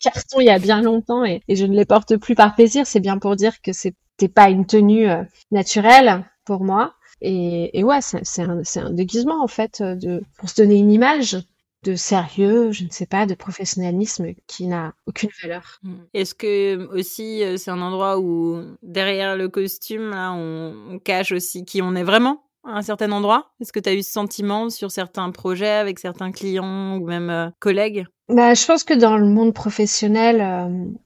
carton 0.00 0.40
il 0.40 0.46
y 0.46 0.50
a 0.50 0.58
bien 0.58 0.82
longtemps 0.82 1.24
et, 1.24 1.42
je 1.48 1.64
ne 1.64 1.76
les 1.76 1.84
porte 1.84 2.16
plus 2.16 2.34
par 2.34 2.54
plaisir. 2.54 2.86
C'est 2.86 3.00
bien 3.00 3.18
pour 3.18 3.36
dire 3.36 3.62
que 3.62 3.72
c'était 3.72 4.28
pas 4.28 4.50
une 4.50 4.66
tenue 4.66 5.08
euh, 5.08 5.22
naturelle 5.52 6.24
pour 6.44 6.64
moi. 6.64 6.94
Et, 7.20 7.78
et 7.78 7.84
ouais, 7.84 8.00
c'est 8.00 8.42
un, 8.42 8.62
un, 8.76 8.90
déguisement 8.90 9.42
en 9.42 9.46
fait 9.46 9.80
de 9.80 10.22
pour 10.36 10.50
se 10.50 10.60
donner 10.60 10.76
une 10.76 10.90
image 10.90 11.38
de 11.84 11.94
sérieux, 11.94 12.72
je 12.72 12.84
ne 12.84 12.90
sais 12.90 13.06
pas, 13.06 13.26
de 13.26 13.34
professionnalisme 13.34 14.32
qui 14.46 14.66
n'a 14.66 14.94
aucune 15.06 15.30
valeur. 15.42 15.78
Mm. 15.82 15.94
Est-ce 16.14 16.34
que 16.34 16.88
aussi 16.96 17.44
euh, 17.44 17.56
c'est 17.56 17.70
un 17.70 17.80
endroit 17.80 18.18
où 18.18 18.62
derrière 18.82 19.36
le 19.36 19.48
costume 19.48 20.10
là 20.10 20.32
on, 20.32 20.74
on 20.90 20.98
cache 20.98 21.30
aussi 21.30 21.64
qui 21.64 21.80
on 21.82 21.94
est 21.94 22.02
vraiment? 22.02 22.42
À 22.64 22.78
un 22.78 22.82
certain 22.82 23.12
endroit? 23.12 23.52
Est-ce 23.60 23.72
que 23.72 23.80
tu 23.80 23.88
as 23.88 23.94
eu 23.94 24.02
ce 24.02 24.12
sentiment 24.12 24.70
sur 24.70 24.90
certains 24.90 25.30
projets 25.30 25.68
avec 25.68 25.98
certains 25.98 26.32
clients 26.32 26.96
ou 26.96 27.06
même 27.06 27.52
collègues? 27.60 28.06
Bah, 28.28 28.54
Je 28.54 28.64
pense 28.66 28.84
que 28.84 28.94
dans 28.94 29.16
le 29.16 29.26
monde 29.26 29.54
professionnel 29.54 30.96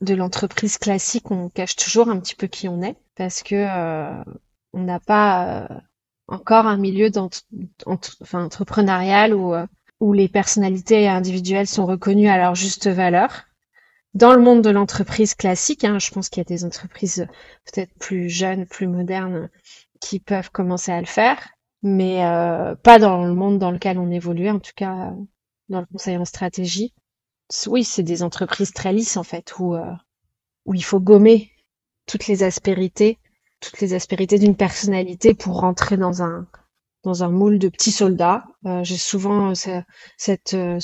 de 0.00 0.14
l'entreprise 0.14 0.78
classique, 0.78 1.30
on 1.30 1.48
cache 1.48 1.76
toujours 1.76 2.08
un 2.08 2.18
petit 2.18 2.34
peu 2.34 2.46
qui 2.46 2.68
on 2.68 2.82
est 2.82 2.96
parce 3.16 3.42
que 3.42 3.66
on 4.72 4.82
n'a 4.82 5.00
pas 5.00 5.68
encore 6.28 6.66
un 6.66 6.76
milieu 6.76 7.10
enfin, 7.86 8.44
entrepreneurial 8.44 9.34
où, 9.34 9.54
euh, 9.54 9.66
où 10.00 10.12
les 10.12 10.28
personnalités 10.28 11.08
individuelles 11.08 11.66
sont 11.66 11.86
reconnues 11.86 12.28
à 12.28 12.38
leur 12.38 12.54
juste 12.54 12.88
valeur. 12.88 13.44
Dans 14.14 14.32
le 14.32 14.40
monde 14.40 14.62
de 14.62 14.70
l'entreprise 14.70 15.34
classique, 15.34 15.84
hein, 15.84 15.98
je 15.98 16.10
pense 16.10 16.28
qu'il 16.28 16.40
y 16.40 16.46
a 16.46 16.48
des 16.48 16.64
entreprises 16.64 17.26
peut-être 17.64 17.92
plus 17.98 18.28
jeunes, 18.28 18.66
plus 18.66 18.86
modernes, 18.86 19.50
qui 20.04 20.20
peuvent 20.20 20.50
commencer 20.50 20.92
à 20.92 21.00
le 21.00 21.06
faire, 21.06 21.48
mais 21.82 22.24
euh, 22.24 22.74
pas 22.76 22.98
dans 22.98 23.24
le 23.24 23.34
monde 23.34 23.58
dans 23.58 23.70
lequel 23.70 23.98
on 23.98 24.10
évolue, 24.10 24.50
en 24.50 24.58
tout 24.60 24.72
cas 24.76 25.12
dans 25.70 25.80
le 25.80 25.86
conseil 25.86 26.18
en 26.18 26.24
stratégie. 26.26 26.94
Oui, 27.66 27.84
c'est 27.84 28.02
des 28.02 28.22
entreprises 28.22 28.72
très 28.72 28.92
lisses 28.92 29.16
en 29.16 29.22
fait, 29.22 29.54
où, 29.58 29.74
euh, 29.74 29.92
où 30.66 30.74
il 30.74 30.84
faut 30.84 31.00
gommer 31.00 31.50
toutes 32.06 32.26
les 32.26 32.42
aspérités 32.42 33.18
toutes 33.64 33.80
les 33.80 33.94
aspérités 33.94 34.38
d'une 34.38 34.56
personnalité 34.56 35.32
pour 35.34 35.60
rentrer 35.60 35.96
dans 35.96 36.22
un 36.22 36.46
dans 37.02 37.22
un 37.22 37.28
moule 37.28 37.58
de 37.58 37.68
petits 37.68 37.92
soldats. 37.92 38.44
Euh, 38.66 38.82
J'ai 38.82 38.96
souvent 38.96 39.50
euh, 39.50 39.80
cette 40.16 40.54
euh, 40.54 40.78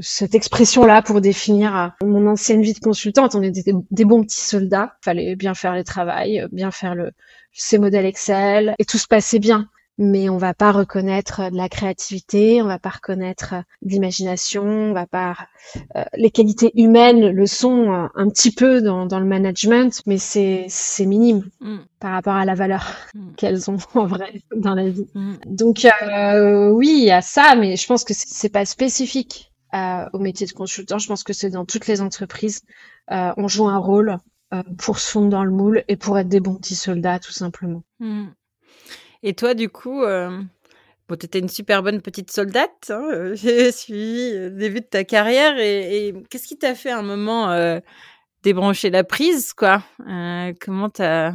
cette 0.00 0.34
expression-là 0.34 1.02
pour 1.02 1.20
définir 1.20 1.76
euh, 1.76 1.88
mon 2.06 2.26
ancienne 2.26 2.62
vie 2.62 2.72
de 2.72 2.80
consultante. 2.80 3.34
On 3.34 3.42
était 3.42 3.74
des, 3.90 4.04
bons 4.04 4.22
petits 4.22 4.40
soldats. 4.40 4.96
Fallait 5.02 5.36
bien 5.36 5.54
faire 5.54 5.74
le 5.74 5.84
travail, 5.84 6.46
bien 6.52 6.70
faire 6.70 6.94
le 6.94 7.12
ses 7.52 7.78
modèles 7.78 8.06
Excel 8.06 8.74
et 8.78 8.84
tout 8.84 8.98
se 8.98 9.06
passait 9.06 9.38
bien 9.38 9.68
mais 10.00 10.30
on 10.30 10.38
va 10.38 10.54
pas 10.54 10.72
reconnaître 10.72 11.50
de 11.50 11.56
la 11.56 11.68
créativité, 11.68 12.62
on 12.62 12.66
va 12.66 12.78
pas 12.78 12.88
reconnaître 12.88 13.54
de 13.82 13.90
l'imagination, 13.90 14.64
on 14.64 14.92
va 14.94 15.06
pas 15.06 15.36
euh, 15.94 16.02
les 16.16 16.30
qualités 16.30 16.72
humaines 16.74 17.28
le 17.28 17.46
sont 17.46 17.92
euh, 17.92 18.06
un 18.14 18.30
petit 18.30 18.50
peu 18.50 18.80
dans, 18.80 19.04
dans 19.04 19.20
le 19.20 19.26
management, 19.26 20.00
mais 20.06 20.16
c'est 20.16 20.64
c'est 20.70 21.04
minime 21.04 21.44
mm. 21.60 21.80
par 22.00 22.12
rapport 22.12 22.32
à 22.32 22.46
la 22.46 22.54
valeur 22.54 22.86
mm. 23.14 23.32
qu'elles 23.36 23.70
ont 23.70 23.76
en 23.94 24.06
vrai 24.06 24.40
dans 24.56 24.74
la 24.74 24.88
vie. 24.88 25.06
Mm. 25.14 25.34
Donc 25.46 25.84
euh, 25.84 26.70
oui, 26.70 26.88
il 27.00 27.04
y 27.04 27.10
a 27.10 27.20
ça, 27.20 27.54
mais 27.54 27.76
je 27.76 27.86
pense 27.86 28.02
que 28.02 28.14
c'est 28.16 28.48
pas 28.48 28.64
spécifique 28.64 29.52
au 30.12 30.18
métier 30.18 30.48
de 30.48 30.52
consultant. 30.52 30.98
Je 30.98 31.06
pense 31.06 31.22
que 31.22 31.32
c'est 31.32 31.50
dans 31.50 31.64
toutes 31.64 31.86
les 31.86 32.00
entreprises, 32.00 32.62
on 33.08 33.46
joue 33.48 33.68
un 33.68 33.78
rôle 33.78 34.16
pour 34.78 34.98
se 34.98 35.10
fondre 35.10 35.28
dans 35.28 35.44
le 35.44 35.50
moule 35.50 35.84
et 35.88 35.96
pour 35.96 36.18
être 36.18 36.28
des 36.28 36.40
bons 36.40 36.56
petits 36.56 36.74
soldats, 36.74 37.18
tout 37.18 37.32
simplement. 37.32 37.84
Et 39.22 39.34
toi, 39.34 39.54
du 39.54 39.68
coup, 39.68 40.02
euh, 40.02 40.40
bon, 41.08 41.16
tu 41.16 41.26
étais 41.26 41.40
une 41.40 41.48
super 41.48 41.82
bonne 41.82 42.00
petite 42.00 42.30
soldate. 42.30 42.90
Hein, 42.90 43.08
euh, 43.12 43.34
J'ai 43.36 43.72
suivi 43.72 44.32
le 44.32 44.50
début 44.50 44.80
de 44.80 44.86
ta 44.86 45.04
carrière. 45.04 45.58
Et, 45.58 46.14
qu'est-ce 46.30 46.46
qui 46.46 46.58
t'a 46.58 46.74
fait 46.74 46.90
à 46.90 46.98
un 46.98 47.02
moment 47.02 47.50
euh, 47.50 47.80
débrancher 48.42 48.90
la 48.90 49.04
prise, 49.04 49.52
quoi? 49.52 49.82
Comment 50.60 50.88
t'as 50.88 51.34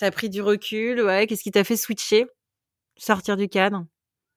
as 0.00 0.10
pris 0.10 0.28
du 0.28 0.42
recul? 0.42 1.00
Ouais, 1.00 1.26
qu'est-ce 1.26 1.42
qui 1.42 1.52
t'a 1.52 1.64
fait 1.64 1.76
switcher, 1.76 2.26
sortir 2.96 3.36
du 3.36 3.48
cadre? 3.48 3.84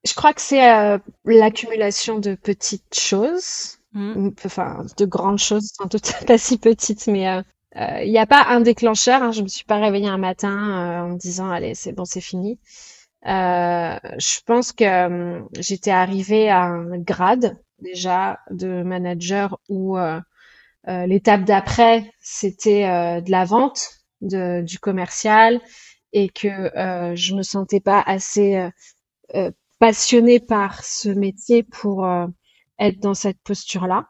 Je 0.06 0.14
crois 0.14 0.34
que 0.34 0.42
c'est 0.42 1.00
l'accumulation 1.26 2.20
de 2.20 2.36
petites 2.36 2.98
choses. 2.98 3.74
Mmh. 3.94 4.30
Enfin, 4.46 4.86
de 4.98 5.06
grandes 5.06 5.40
choses, 5.40 5.72
sans 5.74 5.86
doute 5.86 6.14
pas 6.28 6.38
si 6.38 6.60
petites, 6.60 7.08
mais 7.08 7.44
il 7.78 7.84
euh, 7.84 8.06
n'y 8.06 8.18
a 8.18 8.26
pas 8.26 8.46
un 8.50 8.62
déclencheur. 8.62 9.22
Hein, 9.22 9.32
je 9.32 9.44
me 9.44 9.48
suis 9.48 9.66
pas 9.66 9.78
réveillée 9.78 10.08
un 10.08 10.18
matin 10.18 10.50
euh, 10.50 11.02
en 11.04 11.10
me 11.10 11.18
disant 11.18 11.50
allez 11.50 11.76
c'est 11.76 11.92
bon 11.92 12.06
c'est 12.06 12.22
fini. 12.22 12.60
Euh, 13.28 13.98
je 14.18 14.40
pense 14.46 14.72
que 14.72 15.42
j'étais 15.60 15.92
arrivée 15.92 16.50
à 16.50 16.64
un 16.64 16.98
grade 16.98 17.58
déjà 17.80 18.40
de 18.50 18.84
manager 18.84 19.60
où 19.70 19.98
l'étape 20.88 21.44
d'après 21.44 22.12
c'était 22.20 23.22
de 23.22 23.32
la 23.32 23.46
vente, 23.46 23.90
de, 24.22 24.62
du 24.62 24.80
commercial 24.80 25.60
et 26.14 26.30
que 26.30 26.72
je 27.16 27.36
me 27.36 27.44
sentais 27.44 27.82
pas 27.82 28.02
assez 28.02 28.70
passionnée 29.80 30.40
par 30.40 30.84
ce 30.84 31.10
métier 31.10 31.64
pour 31.64 32.08
être 32.80 33.00
dans 33.00 33.14
cette 33.14 33.40
posture-là. 33.44 34.08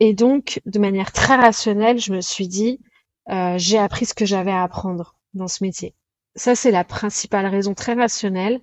Et 0.00 0.14
donc, 0.14 0.60
de 0.66 0.78
manière 0.78 1.12
très 1.12 1.36
rationnelle, 1.36 1.98
je 1.98 2.12
me 2.12 2.20
suis 2.20 2.48
dit, 2.48 2.80
euh, 2.82 2.85
j'ai 3.28 3.78
appris 3.78 4.06
ce 4.06 4.14
que 4.14 4.26
j'avais 4.26 4.52
à 4.52 4.62
apprendre 4.62 5.16
dans 5.34 5.48
ce 5.48 5.64
métier. 5.64 5.94
Ça, 6.34 6.54
c'est 6.54 6.70
la 6.70 6.84
principale 6.84 7.46
raison 7.46 7.74
très 7.74 7.94
rationnelle. 7.94 8.60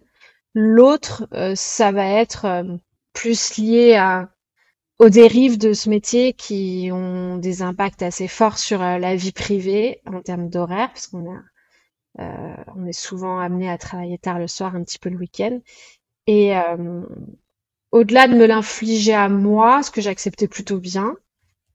L'autre, 0.54 1.28
euh, 1.34 1.56
ça 1.56 1.92
va 1.92 2.06
être 2.06 2.46
euh, 2.46 2.78
plus 3.14 3.58
lié 3.58 3.96
à, 3.96 4.30
aux 5.00 5.10
dérives 5.10 5.58
de 5.58 5.74
ce 5.74 5.90
métier 5.90 6.34
qui 6.34 6.90
ont 6.94 7.38
des 7.38 7.64
impacts 7.64 8.04
assez 8.04 8.28
forts 8.28 8.60
sur 8.60 8.80
la 8.80 9.16
vie 9.16 9.32
privée 9.32 10.02
en 10.06 10.22
termes 10.22 10.50
d'horaire, 10.50 10.90
parce 10.90 11.08
qu'on 11.08 11.32
a, 11.32 11.42
on 12.76 12.86
est 12.86 12.94
souvent 12.94 13.40
amené 13.40 13.70
à 13.70 13.78
travailler 13.80 14.20
tard 14.20 14.38
le 14.38 14.48
soir, 14.48 14.76
un 14.76 14.84
petit 14.84 15.00
peu 15.00 15.10
le 15.10 15.18
week-end. 15.18 15.60
Et 16.28 16.54
au-delà 17.92 18.28
de 18.28 18.36
me 18.36 18.46
l'infliger 18.46 19.14
à 19.14 19.30
moi, 19.30 19.82
ce 19.84 19.92
que 19.92 20.02
j'acceptais 20.02 20.48
plutôt 20.48 20.78
bien, 20.78 21.16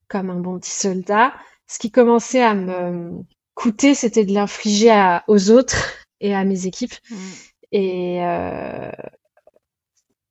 comme 0.07 0.31
un 0.31 0.41
bon 0.41 0.59
petit 0.59 0.71
soldat, 0.71 1.35
ce 1.69 1.79
qui 1.79 1.91
commençait 1.91 2.43
à 2.43 2.55
me 2.55 3.13
coûter, 3.55 3.95
c'était 3.95 4.25
de 4.25 4.33
l'infliger 4.33 5.19
aux 5.29 5.51
autres 5.51 5.93
et 6.21 6.35
à 6.35 6.45
mes 6.45 6.67
équipes. 6.67 6.95
Mm. 7.11 7.17
Et 7.71 8.25
euh, 8.25 8.91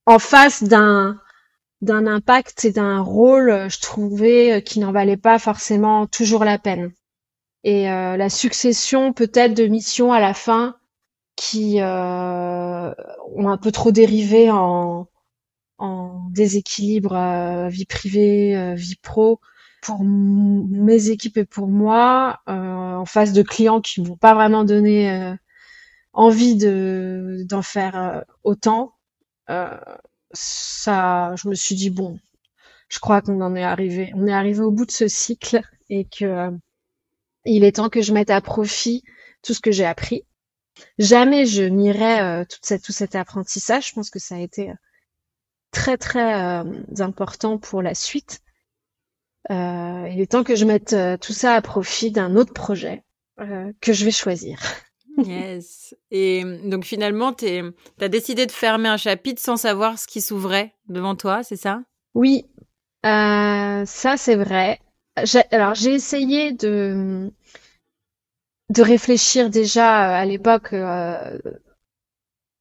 en 0.05 0.19
face 0.19 0.63
d'un 0.63 1.19
d'un 1.81 2.07
impact 2.07 2.65
et 2.65 2.71
d'un 2.71 3.01
rôle, 3.01 3.69
je 3.69 3.79
trouvais 3.79 4.63
qui 4.63 4.79
n'en 4.79 4.91
valait 4.91 5.15
pas 5.15 5.37
forcément 5.37 6.07
toujours 6.07 6.43
la 6.43 6.57
peine. 6.57 6.91
Et 7.63 7.89
euh, 7.89 8.17
la 8.17 8.29
succession 8.29 9.13
peut-être 9.13 9.53
de 9.53 9.67
missions 9.67 10.13
à 10.13 10.21
la 10.21 10.33
fin 10.33 10.77
qui 11.35 11.81
euh, 11.81 12.93
ont 13.35 13.49
un 13.49 13.57
peu 13.57 13.71
trop 13.71 13.91
dérivé 13.91 14.49
en, 14.49 15.07
en 15.77 16.29
déséquilibre 16.31 17.13
euh, 17.15 17.67
vie 17.67 17.85
privée, 17.85 18.73
vie 18.75 18.95
pro, 19.01 19.39
pour 19.81 20.03
mes 20.03 21.09
équipes 21.09 21.37
et 21.37 21.45
pour 21.45 21.67
moi, 21.67 22.41
euh, 22.49 22.53
en 22.53 23.05
face 23.05 23.33
de 23.33 23.41
clients 23.43 23.81
qui 23.81 24.01
m'ont 24.01 24.17
pas 24.17 24.33
vraiment 24.33 24.63
donné 24.63 25.11
euh, 25.11 25.35
envie 26.13 26.55
de 26.55 27.43
d'en 27.47 27.61
faire 27.61 27.95
euh, 27.95 28.21
autant, 28.43 28.93
ça, 30.33 31.35
je 31.35 31.47
me 31.47 31.55
suis 31.55 31.75
dit 31.75 31.89
bon, 31.89 32.19
je 32.89 32.99
crois 32.99 33.21
qu'on 33.21 33.41
en 33.41 33.55
est 33.55 33.63
arrivé, 33.63 34.11
on 34.15 34.27
est 34.27 34.33
arrivé 34.33 34.61
au 34.61 34.71
bout 34.71 34.85
de 34.85 34.91
ce 34.91 35.07
cycle 35.07 35.61
et 35.89 36.05
que 36.05 36.51
il 37.45 37.63
est 37.63 37.77
temps 37.77 37.89
que 37.89 38.01
je 38.01 38.13
mette 38.13 38.29
à 38.29 38.41
profit 38.41 39.03
tout 39.41 39.53
ce 39.53 39.61
que 39.61 39.71
j'ai 39.71 39.85
appris. 39.85 40.23
Jamais 40.99 41.45
je 41.45 41.63
nierai 41.63 42.45
tout, 42.45 42.57
cette, 42.61 42.83
tout 42.83 42.91
cet 42.91 43.15
apprentissage. 43.15 43.87
Je 43.89 43.93
pense 43.93 44.09
que 44.09 44.19
ça 44.19 44.35
a 44.35 44.39
été 44.39 44.73
très 45.71 45.97
très 45.97 46.63
important 46.99 47.57
pour 47.57 47.81
la 47.81 47.95
suite. 47.95 48.41
Euh, 49.49 50.09
il 50.11 50.19
est 50.19 50.31
temps 50.31 50.43
que 50.43 50.55
je 50.55 50.65
mette 50.65 50.93
euh, 50.93 51.17
tout 51.17 51.33
ça 51.33 51.53
à 51.53 51.61
profit 51.61 52.11
d'un 52.11 52.35
autre 52.35 52.53
projet 52.53 53.03
euh, 53.39 53.71
que 53.81 53.93
je 53.93 54.03
vais 54.03 54.11
choisir. 54.11 54.59
yes. 55.17 55.95
Et 56.11 56.43
donc 56.65 56.83
finalement, 56.83 57.33
tu 57.33 57.45
as 58.01 58.09
décidé 58.09 58.45
de 58.45 58.51
fermer 58.51 58.89
un 58.89 58.97
chapitre 58.97 59.41
sans 59.41 59.57
savoir 59.57 59.97
ce 59.97 60.07
qui 60.07 60.21
s'ouvrait 60.21 60.73
devant 60.89 61.15
toi, 61.15 61.43
c'est 61.43 61.55
ça? 61.55 61.81
Oui, 62.13 62.45
ça 63.03 64.15
c'est 64.17 64.35
vrai. 64.35 64.79
Alors 65.51 65.73
j'ai 65.73 65.93
essayé 65.93 66.51
de 66.51 67.31
de 68.69 68.81
réfléchir 68.81 69.49
déjà 69.49 70.17
à 70.17 70.25
l'époque 70.25 70.73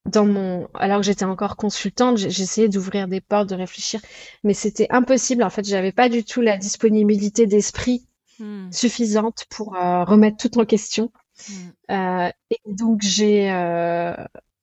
dans 0.06 0.24
mon 0.24 0.68
alors 0.74 0.98
que 0.98 1.06
j'étais 1.06 1.24
encore 1.24 1.56
consultante, 1.56 2.16
j'essayais 2.16 2.68
d'ouvrir 2.68 3.08
des 3.08 3.20
portes, 3.20 3.48
de 3.48 3.54
réfléchir, 3.54 4.00
mais 4.44 4.54
c'était 4.54 4.86
impossible. 4.90 5.42
En 5.42 5.50
fait, 5.50 5.64
j'avais 5.64 5.92
pas 5.92 6.08
du 6.08 6.24
tout 6.24 6.40
la 6.40 6.56
disponibilité 6.56 7.46
d'esprit 7.46 8.06
hmm. 8.38 8.70
suffisante 8.70 9.46
pour 9.50 9.76
euh, 9.76 10.04
remettre 10.04 10.36
tout 10.36 10.58
en 10.58 10.64
question. 10.64 11.10
Hmm. 11.48 11.92
Euh, 11.92 12.30
et 12.50 12.58
donc 12.66 13.02
j'ai 13.02 13.50
euh, 13.50 14.14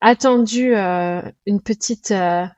attendu 0.01 0.73
une 0.73 1.62
petite 1.62 2.12
un, 2.12 2.51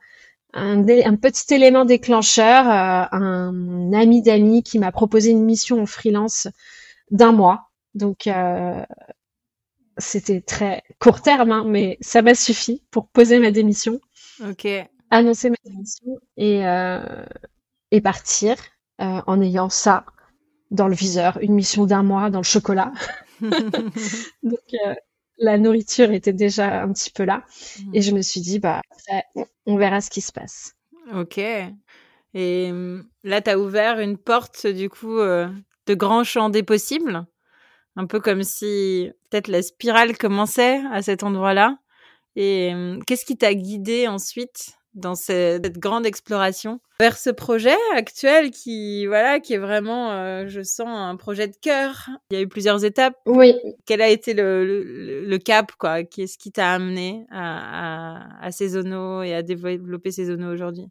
un, 0.54 1.16
petit 1.16 1.54
élément 1.54 1.84
déclencheur, 1.84 2.66
un 2.66 3.92
ami 3.92 4.22
d'amis 4.22 4.62
qui 4.62 4.78
m'a 4.78 4.90
proposé 4.92 5.30
une 5.30 5.44
mission 5.44 5.82
en 5.82 5.86
freelance 5.86 6.48
d'un 7.10 7.32
mois. 7.32 7.70
Donc 7.94 8.26
c'était 9.98 10.40
très 10.40 10.82
court 10.98 11.22
terme, 11.22 11.52
hein, 11.52 11.64
mais 11.66 11.98
ça 12.00 12.22
m'a 12.22 12.34
suffi 12.34 12.82
pour 12.90 13.08
poser 13.08 13.38
ma 13.38 13.50
démission. 13.50 14.00
Ok. 14.46 14.66
Annoncer 15.10 15.50
ma 15.50 15.56
démission 15.64 16.18
et, 16.36 16.66
euh, 16.66 17.24
et 17.90 18.00
partir 18.00 18.56
euh, 19.00 19.20
en 19.26 19.40
ayant 19.40 19.68
ça 19.68 20.04
dans 20.70 20.88
le 20.88 20.94
viseur, 20.94 21.38
une 21.42 21.54
mission 21.54 21.86
d'un 21.86 22.02
mois 22.02 22.30
dans 22.30 22.40
le 22.40 22.44
chocolat. 22.44 22.92
Donc, 24.42 24.58
euh, 24.86 24.94
la 25.38 25.58
nourriture 25.58 26.10
était 26.10 26.32
déjà 26.32 26.82
un 26.82 26.92
petit 26.92 27.10
peu 27.10 27.24
là. 27.24 27.44
Mmh. 27.78 27.94
Et 27.94 28.02
je 28.02 28.12
me 28.12 28.22
suis 28.22 28.40
dit, 28.40 28.58
bah, 28.58 28.80
on 29.66 29.76
verra 29.76 30.00
ce 30.00 30.10
qui 30.10 30.20
se 30.20 30.32
passe. 30.32 30.74
Ok. 31.14 31.38
Et 31.38 32.72
mmh, 32.72 33.04
là, 33.24 33.42
tu 33.42 33.50
as 33.50 33.58
ouvert 33.58 34.00
une 34.00 34.16
porte, 34.16 34.66
du 34.66 34.88
coup, 34.88 35.18
de 35.18 35.94
grands 35.94 36.24
champs 36.24 36.50
des 36.50 36.62
possibles? 36.62 37.26
Un 37.96 38.06
peu 38.06 38.20
comme 38.20 38.42
si 38.42 39.10
peut-être 39.30 39.48
la 39.48 39.62
spirale 39.62 40.16
commençait 40.16 40.80
à 40.92 41.02
cet 41.02 41.22
endroit-là. 41.22 41.78
Et 42.36 42.74
mmh, 42.74 43.04
qu'est-ce 43.06 43.24
qui 43.24 43.36
t'a 43.36 43.54
guidé 43.54 44.06
ensuite 44.06 44.74
dans 44.92 45.14
cette, 45.14 45.78
grande 45.78 46.06
exploration? 46.06 46.80
Vers 47.00 47.16
ce 47.16 47.30
projet 47.30 47.76
actuel 47.94 48.50
qui 48.50 49.06
voilà 49.06 49.40
qui 49.40 49.54
est 49.54 49.58
vraiment 49.58 50.12
euh, 50.12 50.44
je 50.46 50.62
sens 50.62 50.88
un 50.88 51.16
projet 51.16 51.48
de 51.48 51.56
cœur. 51.60 52.08
Il 52.30 52.36
y 52.36 52.40
a 52.40 52.42
eu 52.42 52.48
plusieurs 52.48 52.84
étapes. 52.84 53.16
Oui. 53.26 53.54
Quel 53.86 54.02
a 54.02 54.08
été 54.08 54.34
le, 54.34 55.24
le, 55.24 55.38
cap 55.38 55.72
quoi? 55.78 56.04
Qu'est-ce 56.04 56.38
qui 56.38 56.52
t'a 56.52 56.72
amené 56.72 57.26
à, 57.30 58.20
à, 58.20 58.46
à 58.46 58.50
Saisonneau 58.50 59.22
et 59.22 59.34
à 59.34 59.42
développer 59.42 60.10
Saisonneau 60.10 60.52
aujourd'hui? 60.52 60.88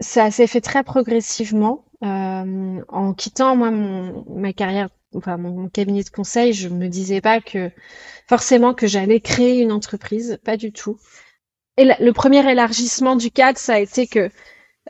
Ça 0.00 0.30
s'est 0.30 0.46
fait 0.46 0.60
très 0.60 0.84
progressivement 0.84 1.84
euh, 2.04 2.80
en 2.88 3.14
quittant 3.14 3.56
moi 3.56 3.70
mon, 3.70 4.24
ma 4.28 4.52
carrière 4.52 4.88
enfin 5.14 5.36
mon, 5.36 5.68
cabinet 5.68 6.04
de 6.04 6.10
conseil 6.10 6.52
je 6.52 6.68
me 6.68 6.88
disais 6.88 7.20
pas 7.20 7.40
que 7.40 7.70
forcément 8.28 8.74
que 8.74 8.86
j'allais 8.86 9.20
créer 9.20 9.60
une 9.60 9.72
entreprise 9.72 10.38
pas 10.44 10.56
du 10.56 10.72
tout 10.72 10.98
et 11.78 11.84
le 11.84 12.12
premier 12.12 12.50
élargissement 12.50 13.14
du 13.14 13.30
cadre, 13.30 13.56
ça 13.56 13.74
a 13.74 13.78
été 13.78 14.08
que 14.08 14.30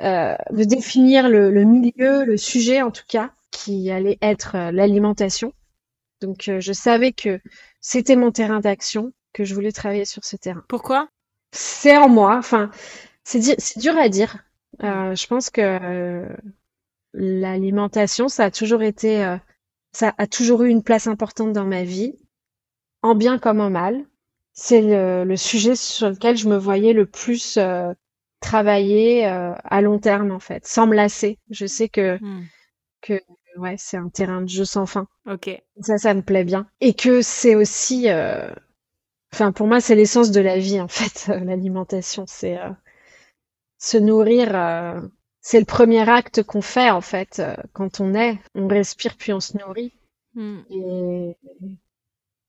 euh, 0.00 0.36
de 0.50 0.64
définir 0.64 1.28
le, 1.28 1.50
milieu, 1.64 2.24
le 2.24 2.38
sujet 2.38 2.80
en 2.80 2.90
tout 2.90 3.04
cas, 3.06 3.32
qui 3.50 3.90
allait 3.90 4.16
être 4.22 4.56
euh, 4.56 4.72
l'alimentation. 4.72 5.52
Donc 6.22 6.48
euh, 6.48 6.60
je 6.60 6.72
savais 6.72 7.12
que 7.12 7.40
c'était 7.82 8.16
mon 8.16 8.32
terrain 8.32 8.60
d'action, 8.60 9.12
que 9.34 9.44
je 9.44 9.54
voulais 9.54 9.70
travailler 9.70 10.06
sur 10.06 10.24
ce 10.24 10.36
terrain. 10.36 10.64
Pourquoi? 10.66 11.08
C'est 11.52 11.98
en 11.98 12.08
moi. 12.08 12.36
Enfin, 12.38 12.70
c'est 13.22 13.78
dur 13.78 13.98
à 13.98 14.08
dire. 14.08 14.38
Je 14.80 15.26
pense 15.26 15.50
que 15.50 16.28
l'alimentation, 17.14 18.28
ça 18.28 18.44
a 18.44 18.50
toujours 18.50 18.82
été, 18.82 19.36
ça 19.92 20.14
a 20.18 20.26
toujours 20.26 20.62
eu 20.62 20.68
une 20.70 20.82
place 20.82 21.06
importante 21.06 21.52
dans 21.52 21.64
ma 21.64 21.84
vie, 21.84 22.18
en 23.02 23.14
bien 23.14 23.38
comme 23.38 23.60
en 23.60 23.70
mal 23.70 24.04
c'est 24.58 24.82
le, 25.24 25.36
sujet 25.36 25.76
sur 25.76 26.10
lequel 26.10 26.36
je 26.36 26.48
me 26.48 26.56
voyais 26.56 26.92
le 26.92 27.06
plus 27.06 27.58
euh, 27.58 27.92
travailler 28.40 29.24
euh, 29.28 29.52
à 29.62 29.80
long 29.80 30.00
terme 30.00 30.32
en 30.32 30.40
fait, 30.40 30.66
sans 30.66 30.88
me 30.88 30.96
lasser. 30.96 31.38
Je 31.50 31.64
sais 31.64 31.88
que 31.88 32.18
hmm. 32.20 32.44
que 33.00 33.20
ouais, 33.56 33.76
c'est 33.78 33.96
un 33.96 34.08
terrain 34.08 34.42
de 34.42 34.48
jeu 34.48 34.64
sans 34.64 34.84
fin. 34.84 35.06
Ok. 35.30 35.48
Ça, 35.80 35.96
ça 35.98 36.12
me 36.12 36.22
plaît 36.22 36.42
bien. 36.42 36.66
Et 36.80 36.92
que 36.92 37.22
c'est 37.22 37.54
aussi, 37.54 38.10
euh, 38.10 38.50
enfin 39.32 39.52
pour 39.52 39.68
moi, 39.68 39.80
c'est 39.80 39.94
l'essence 39.94 40.32
de 40.32 40.40
la 40.40 40.58
vie 40.58 40.80
en 40.80 40.88
fait. 40.88 41.28
L'alimentation, 41.28 42.24
c'est 42.26 42.58
se 43.78 43.96
nourrir. 43.96 44.48
c'est 45.40 45.60
le 45.60 45.64
premier 45.64 46.08
acte 46.08 46.42
qu'on 46.42 46.62
fait 46.62 46.90
en 46.90 47.00
fait 47.00 47.42
quand 47.72 48.00
on 48.00 48.14
est. 48.14 48.38
On 48.54 48.68
respire 48.68 49.16
puis 49.16 49.32
on 49.32 49.40
se 49.40 49.56
nourrit. 49.56 49.92
Hmm. 50.34 50.60
Et 50.70 51.36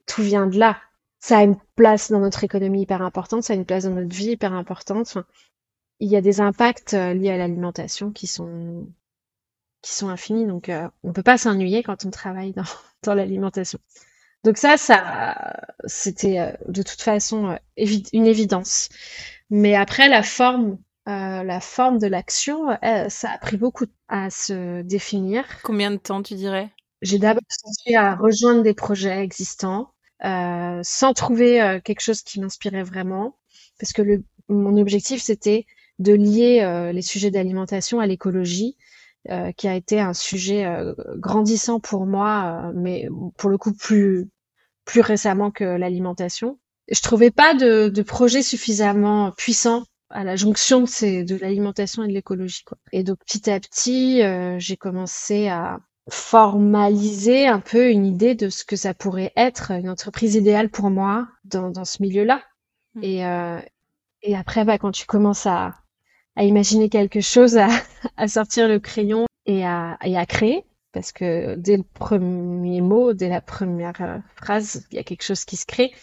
tout 0.06 0.22
vient 0.22 0.48
de 0.48 0.58
là 0.58 0.78
ça 1.20 1.40
a 1.40 1.44
une 1.44 1.58
place 1.76 2.12
dans 2.12 2.20
notre 2.20 2.44
économie 2.44 2.82
hyper 2.84 3.02
importante, 3.02 3.44
ça 3.44 3.54
a 3.54 3.56
une 3.56 3.66
place 3.66 3.84
dans 3.84 3.92
notre 3.92 4.16
vie 4.16 4.32
hyper 4.32 4.54
importante. 4.54 5.18
il 6.00 6.10
y 6.10 6.16
a 6.16 6.22
des 6.22 6.42
impacts 6.42 6.94
euh, 6.94 7.14
liés 7.14 7.32
à 7.32 7.38
l'alimentation 7.38 8.12
qui 8.12 8.28
sont 8.28 8.88
qui 9.82 9.94
sont 9.94 10.10
infinis, 10.10 10.46
donc 10.46 10.70
euh, 10.70 10.90
on 11.04 11.14
peut 11.14 11.24
pas 11.24 11.38
s'ennuyer 11.38 11.84
quand 11.84 12.06
on 12.06 12.10
travaille 12.10 12.54
dans, 12.54 12.64
dans 13.04 13.14
l'alimentation. 13.14 13.80
Donc 14.44 14.58
ça, 14.58 14.78
ça, 14.78 15.62
c'était 15.86 16.40
euh, 16.40 16.52
de 16.68 16.82
toute 16.84 17.02
façon 17.02 17.58
une 17.78 18.26
évidence. 18.26 18.90
Mais 19.50 19.76
après, 19.76 20.10
la 20.10 20.24
forme, 20.24 20.78
la 21.06 21.60
forme 21.60 21.98
de 22.00 22.08
l'action, 22.08 22.68
ça 23.10 23.32
a 23.32 23.38
pris 23.38 23.58
beaucoup 23.58 23.86
à 24.08 24.30
se 24.30 24.82
définir. 24.84 25.46
Combien 25.64 25.92
de 25.92 25.98
temps, 25.98 26.22
tu 26.22 26.36
dirais? 26.36 26.70
J'ai 27.02 27.18
d'abord 27.18 27.42
cherché 27.50 27.96
à 27.96 28.16
rejoindre 28.16 28.62
des 28.62 28.74
projets 28.74 29.24
existants, 29.24 29.92
euh, 30.26 30.80
sans 30.84 31.14
trouver 31.14 31.62
euh, 31.62 31.80
quelque 31.80 32.02
chose 32.02 32.22
qui 32.24 32.40
m'inspirait 32.42 32.84
vraiment, 32.84 33.38
parce 33.80 33.94
que 33.94 34.02
le, 34.02 34.24
mon 34.50 34.76
objectif 34.78 35.22
c'était 35.22 35.66
de 36.00 36.14
lier 36.14 36.62
euh, 36.62 36.92
les 36.92 37.02
sujets 37.02 37.32
d'alimentation 37.32 38.00
à 38.00 38.08
l'écologie, 38.08 38.78
qui 39.58 39.68
a 39.68 39.76
été 39.76 40.00
un 40.00 40.14
sujet 40.14 40.66
grandissant 41.18 41.80
pour 41.80 42.06
moi, 42.06 42.72
mais 42.74 43.08
pour 43.38 43.50
le 43.50 43.58
coup 43.58 43.74
plus 43.74 44.30
plus 44.86 45.02
récemment 45.02 45.52
que 45.52 45.64
l'alimentation. 45.64 46.58
Je 46.90 47.02
trouvais 47.02 47.30
pas 47.32 47.54
de, 47.54 47.90
de 47.90 48.02
projet 48.02 48.42
suffisamment 48.42 49.32
puissant 49.38 49.84
à 50.10 50.24
la 50.24 50.36
jonction 50.36 50.82
de, 50.82 50.88
ces, 50.88 51.24
de 51.24 51.36
l'alimentation 51.36 52.04
et 52.04 52.08
de 52.08 52.14
l'écologie. 52.14 52.64
Quoi. 52.66 52.78
Et 52.92 53.04
donc 53.04 53.18
petit 53.20 53.50
à 53.50 53.60
petit, 53.60 54.22
j'ai 54.60 54.78
commencé 54.78 55.48
à, 55.48 55.80
formaliser 56.10 57.48
un 57.48 57.60
peu 57.60 57.90
une 57.90 58.06
idée 58.06 58.36
de 58.36 58.50
ce 58.50 58.66
que 58.66 58.76
ça 58.76 58.94
pourrait 58.94 59.32
être 59.36 59.72
une 59.72 59.90
entreprise 59.90 60.36
idéale 60.36 60.70
pour 60.70 60.90
moi 60.90 61.28
dans, 61.46 61.70
dans 61.70 61.86
ce 61.86 62.02
milieu-là. 62.02 62.42
Hmm. 62.96 63.04
Et, 63.04 63.26
euh, 63.26 63.60
et 64.22 64.36
après, 64.36 64.66
bah, 64.66 64.78
quand 64.78 64.92
tu 64.92 65.06
commences 65.06 65.46
à, 65.46 65.76
à 66.36 66.44
imaginer 66.44 66.90
quelque 66.90 67.22
chose, 67.22 67.58
à, 67.58 67.70
à 68.18 68.28
sortir 68.28 68.68
le 68.68 68.80
crayon 68.80 69.26
et 69.46 69.66
à, 69.66 69.98
et 70.04 70.18
à 70.18 70.26
créer, 70.26 70.66
parce 70.92 71.12
que 71.12 71.56
dès 71.56 71.78
le 71.78 71.84
premier 71.84 72.82
mot, 72.82 73.14
dès 73.14 73.30
la 73.30 73.42
première 73.42 74.02
euh, 74.02 74.18
phrase, 74.36 74.86
il 74.92 74.96
y 74.96 75.00
a 75.00 75.04
quelque 75.04 75.24
chose 75.24 75.46
qui 75.46 75.56
se 75.56 75.66
crée, 75.66 75.94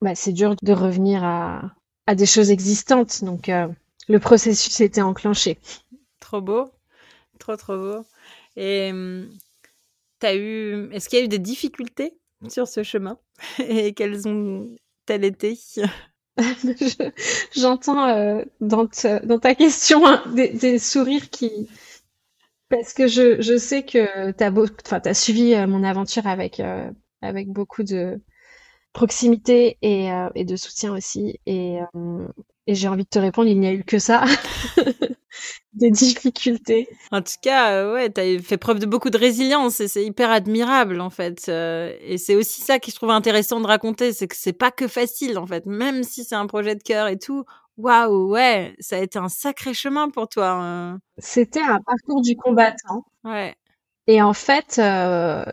bah, 0.00 0.14
c'est 0.14 0.32
dur 0.32 0.54
de 0.62 0.72
revenir 0.72 1.24
à, 1.24 1.74
à 2.08 2.14
des 2.14 2.24
choses 2.24 2.50
existantes. 2.50 3.22
Donc, 3.22 3.50
euh, 3.50 3.68
le 4.08 4.18
processus 4.18 4.80
était 4.80 5.02
enclenché. 5.02 5.58
Trop 6.20 6.40
beau, 6.40 6.70
trop 7.38 7.54
trop 7.56 7.76
beau. 7.76 8.06
Et 8.56 8.90
as 10.22 10.34
eu, 10.34 10.88
est-ce 10.90 11.08
qu'il 11.08 11.18
y 11.18 11.22
a 11.22 11.24
eu 11.26 11.28
des 11.28 11.38
difficultés 11.38 12.18
sur 12.48 12.66
ce 12.66 12.82
chemin? 12.82 13.18
Et 13.58 13.92
quelles 13.92 14.26
ont-elles 14.26 15.24
été? 15.24 15.58
J'entends 17.54 18.08
euh, 18.08 18.42
dans, 18.62 18.88
dans, 19.24 19.38
ta 19.38 19.54
question 19.54 20.06
hein, 20.06 20.22
des, 20.34 20.78
sourires 20.78 21.28
qui. 21.28 21.68
Parce 22.70 22.94
que 22.94 23.06
je, 23.06 23.42
je 23.42 23.58
sais 23.58 23.82
que 23.82 24.30
tu 24.32 24.44
as, 24.44 25.00
as, 25.04 25.14
suivi 25.14 25.54
euh, 25.54 25.66
mon 25.66 25.84
aventure 25.84 26.26
avec, 26.26 26.58
euh, 26.60 26.90
avec 27.20 27.48
beaucoup 27.48 27.82
de 27.82 28.18
proximité 28.92 29.78
et, 29.82 30.08
et 30.34 30.44
de 30.44 30.56
soutien 30.56 30.94
aussi. 30.94 31.38
Et, 31.46 31.78
et 32.66 32.74
j'ai 32.74 32.88
envie 32.88 33.04
de 33.04 33.08
te 33.08 33.18
répondre, 33.18 33.48
il 33.48 33.58
n'y 33.60 33.66
a 33.66 33.72
eu 33.72 33.84
que 33.84 33.98
ça. 33.98 34.24
des 35.72 35.90
difficultés. 35.90 36.88
En 37.10 37.22
tout 37.22 37.34
cas, 37.42 37.72
euh, 37.72 37.94
ouais, 37.94 38.10
tu 38.12 38.20
as 38.20 38.38
fait 38.42 38.56
preuve 38.56 38.78
de 38.78 38.86
beaucoup 38.86 39.10
de 39.10 39.18
résilience 39.18 39.80
et 39.80 39.88
c'est 39.88 40.04
hyper 40.04 40.30
admirable 40.30 41.00
en 41.00 41.10
fait. 41.10 41.48
Euh, 41.48 41.94
et 42.00 42.18
c'est 42.18 42.36
aussi 42.36 42.60
ça 42.60 42.78
qui 42.78 42.90
je 42.90 42.96
trouve 42.96 43.10
intéressant 43.10 43.60
de 43.60 43.66
raconter, 43.66 44.12
c'est 44.12 44.26
que 44.28 44.36
c'est 44.36 44.52
pas 44.52 44.70
que 44.70 44.88
facile 44.88 45.38
en 45.38 45.46
fait, 45.46 45.66
même 45.66 46.02
si 46.04 46.24
c'est 46.24 46.34
un 46.34 46.46
projet 46.46 46.74
de 46.74 46.82
cœur 46.82 47.08
et 47.08 47.18
tout. 47.18 47.44
Waouh, 47.76 48.30
ouais, 48.32 48.74
ça 48.80 48.96
a 48.96 48.98
été 48.98 49.18
un 49.18 49.28
sacré 49.28 49.72
chemin 49.72 50.10
pour 50.10 50.28
toi. 50.28 50.50
Hein. 50.50 50.98
C'était 51.18 51.60
un 51.62 51.80
parcours 51.80 52.22
du 52.22 52.36
combattant. 52.36 53.04
Ouais. 53.22 53.54
Et 54.08 54.20
en 54.20 54.32
fait, 54.32 54.78
euh, 54.78 55.44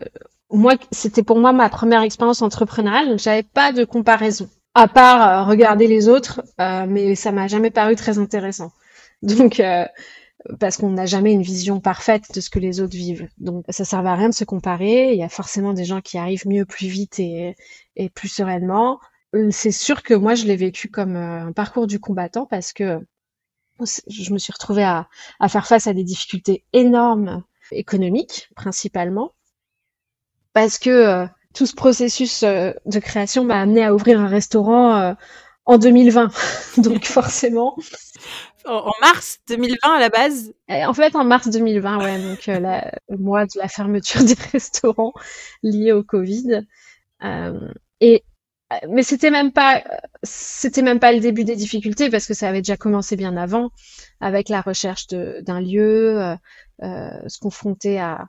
moi, 0.50 0.74
c'était 0.92 1.22
pour 1.22 1.38
moi 1.38 1.52
ma 1.52 1.68
première 1.68 2.02
expérience 2.02 2.42
entrepreneuriale, 2.42 3.08
donc 3.08 3.18
j'avais 3.18 3.42
pas 3.42 3.72
de 3.72 3.84
comparaison, 3.84 4.48
à 4.74 4.88
part 4.88 5.46
regarder 5.46 5.86
les 5.88 6.08
autres, 6.08 6.42
mais 6.58 7.14
ça 7.14 7.32
m'a 7.32 7.48
jamais 7.48 7.70
paru 7.70 7.96
très 7.96 8.18
intéressant. 8.18 8.72
Donc, 9.22 9.60
euh, 9.60 9.84
parce 10.60 10.76
qu'on 10.76 10.90
n'a 10.90 11.06
jamais 11.06 11.32
une 11.32 11.42
vision 11.42 11.80
parfaite 11.80 12.32
de 12.34 12.40
ce 12.40 12.50
que 12.50 12.58
les 12.58 12.80
autres 12.80 12.96
vivent. 12.96 13.28
Donc, 13.38 13.64
ça 13.68 13.84
sert 13.84 14.06
à 14.06 14.14
rien 14.14 14.28
de 14.28 14.34
se 14.34 14.44
comparer. 14.44 15.12
Il 15.12 15.18
y 15.18 15.22
a 15.22 15.28
forcément 15.28 15.72
des 15.72 15.84
gens 15.84 16.00
qui 16.00 16.18
arrivent 16.18 16.46
mieux, 16.46 16.64
plus 16.64 16.86
vite 16.88 17.18
et, 17.18 17.56
et 17.96 18.10
plus 18.10 18.28
sereinement. 18.28 19.00
Euh, 19.34 19.48
c'est 19.50 19.72
sûr 19.72 20.02
que 20.02 20.14
moi, 20.14 20.34
je 20.34 20.44
l'ai 20.46 20.56
vécu 20.56 20.88
comme 20.88 21.16
euh, 21.16 21.46
un 21.46 21.52
parcours 21.52 21.86
du 21.86 21.98
combattant 22.00 22.46
parce 22.46 22.72
que 22.72 23.00
je 24.08 24.32
me 24.32 24.38
suis 24.38 24.52
retrouvée 24.52 24.84
à, 24.84 25.08
à 25.40 25.48
faire 25.48 25.66
face 25.66 25.86
à 25.86 25.92
des 25.92 26.04
difficultés 26.04 26.64
énormes 26.72 27.42
économiques, 27.72 28.48
principalement, 28.54 29.32
parce 30.56 30.78
que 30.78 31.26
tout 31.52 31.66
ce 31.66 31.74
processus 31.74 32.42
de 32.42 32.98
création 32.98 33.44
m'a 33.44 33.60
amené 33.60 33.84
à 33.84 33.94
ouvrir 33.94 34.18
un 34.20 34.28
restaurant 34.28 35.14
en 35.66 35.78
2020. 35.78 36.30
Donc 36.78 37.04
forcément, 37.04 37.76
en 38.66 38.92
mars 39.00 39.38
2020 39.48 39.76
à 39.84 40.00
la 40.00 40.08
base? 40.08 40.52
En 40.68 40.94
fait, 40.94 41.14
en 41.14 41.24
mars 41.24 41.48
2020, 41.48 41.98
ouais, 41.98 42.18
donc 42.22 42.48
euh, 42.48 42.58
la, 42.58 42.92
le 43.08 43.16
mois 43.18 43.46
de 43.46 43.58
la 43.58 43.68
fermeture 43.68 44.22
des 44.24 44.34
restaurants 44.52 45.12
liés 45.62 45.92
au 45.92 46.02
Covid. 46.02 46.62
Euh, 47.22 47.72
et 48.00 48.24
euh, 48.72 48.76
mais 48.90 49.02
c'était 49.02 49.30
même 49.30 49.52
pas 49.52 49.84
c'était 50.22 50.82
même 50.82 50.98
pas 50.98 51.12
le 51.12 51.20
début 51.20 51.44
des 51.44 51.56
difficultés 51.56 52.10
parce 52.10 52.26
que 52.26 52.34
ça 52.34 52.48
avait 52.48 52.60
déjà 52.60 52.76
commencé 52.76 53.16
bien 53.16 53.36
avant 53.36 53.70
avec 54.20 54.48
la 54.48 54.60
recherche 54.60 55.06
d'un 55.08 55.60
lieu, 55.60 56.34
euh, 56.82 57.28
se 57.28 57.38
confronter 57.38 58.00
à 58.00 58.26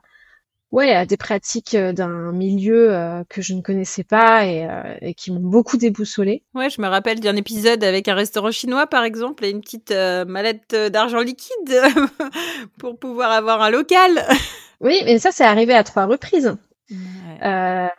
ouais, 0.72 0.94
à 0.94 1.06
des 1.06 1.16
pratiques 1.16 1.74
euh, 1.74 1.92
d'un 1.92 2.32
milieu 2.32 2.94
euh, 2.94 3.22
que 3.28 3.42
je 3.42 3.54
ne 3.54 3.62
connaissais 3.62 4.04
pas 4.04 4.46
et, 4.46 4.66
euh, 4.66 4.96
et 5.00 5.14
qui 5.14 5.32
m'ont 5.32 5.40
beaucoup 5.40 5.76
déboussolé. 5.76 6.42
Ouais, 6.54 6.70
je 6.70 6.80
me 6.80 6.88
rappelle 6.88 7.20
d'un 7.20 7.36
épisode 7.36 7.82
avec 7.84 8.08
un 8.08 8.14
restaurant 8.14 8.50
chinois, 8.50 8.86
par 8.86 9.04
exemple, 9.04 9.44
et 9.44 9.50
une 9.50 9.60
petite 9.60 9.92
mallette 10.26 10.74
d'argent 10.74 11.20
liquide 11.20 11.80
pour 12.78 12.98
pouvoir 12.98 13.32
avoir 13.32 13.62
un 13.62 13.70
local. 13.70 14.10
oui, 14.80 15.00
mais 15.04 15.18
ça, 15.18 15.30
c'est 15.32 15.44
arrivé 15.44 15.74
à 15.74 15.84
trois 15.84 16.06
reprises. 16.06 16.56
Ouais. 16.90 17.90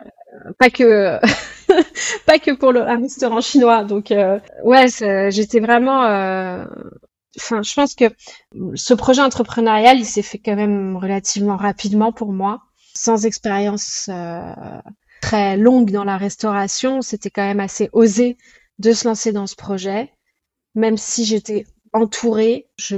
pas 0.58 0.70
que 0.70 1.20
pas 2.26 2.40
que 2.40 2.50
pour 2.50 2.72
le 2.72 2.82
un 2.82 3.00
restaurant 3.00 3.40
chinois. 3.40 3.84
Donc 3.84 4.12
ouais, 4.64 4.86
j'étais 5.30 5.60
vraiment 5.60 6.66
enfin, 7.40 7.62
je 7.62 7.74
pense 7.74 7.94
que 7.94 8.04
ce 8.74 8.94
projet 8.94 9.22
entrepreneurial, 9.22 9.98
il 9.98 10.06
s'est 10.06 10.22
fait 10.22 10.38
quand 10.38 10.56
même 10.56 10.96
relativement 10.96 11.56
rapidement 11.56 12.12
pour 12.12 12.32
moi, 12.32 12.62
sans 12.94 13.26
expérience 13.26 14.08
euh, 14.08 14.52
très 15.20 15.56
longue 15.56 15.90
dans 15.90 16.04
la 16.04 16.16
restauration. 16.16 17.02
C'était 17.02 17.30
quand 17.30 17.46
même 17.46 17.60
assez 17.60 17.88
osé 17.92 18.36
de 18.78 18.92
se 18.92 19.06
lancer 19.08 19.32
dans 19.32 19.46
ce 19.46 19.56
projet, 19.56 20.12
même 20.74 20.96
si 20.96 21.24
j'étais 21.24 21.66
entourée. 21.92 22.68
Je 22.76 22.96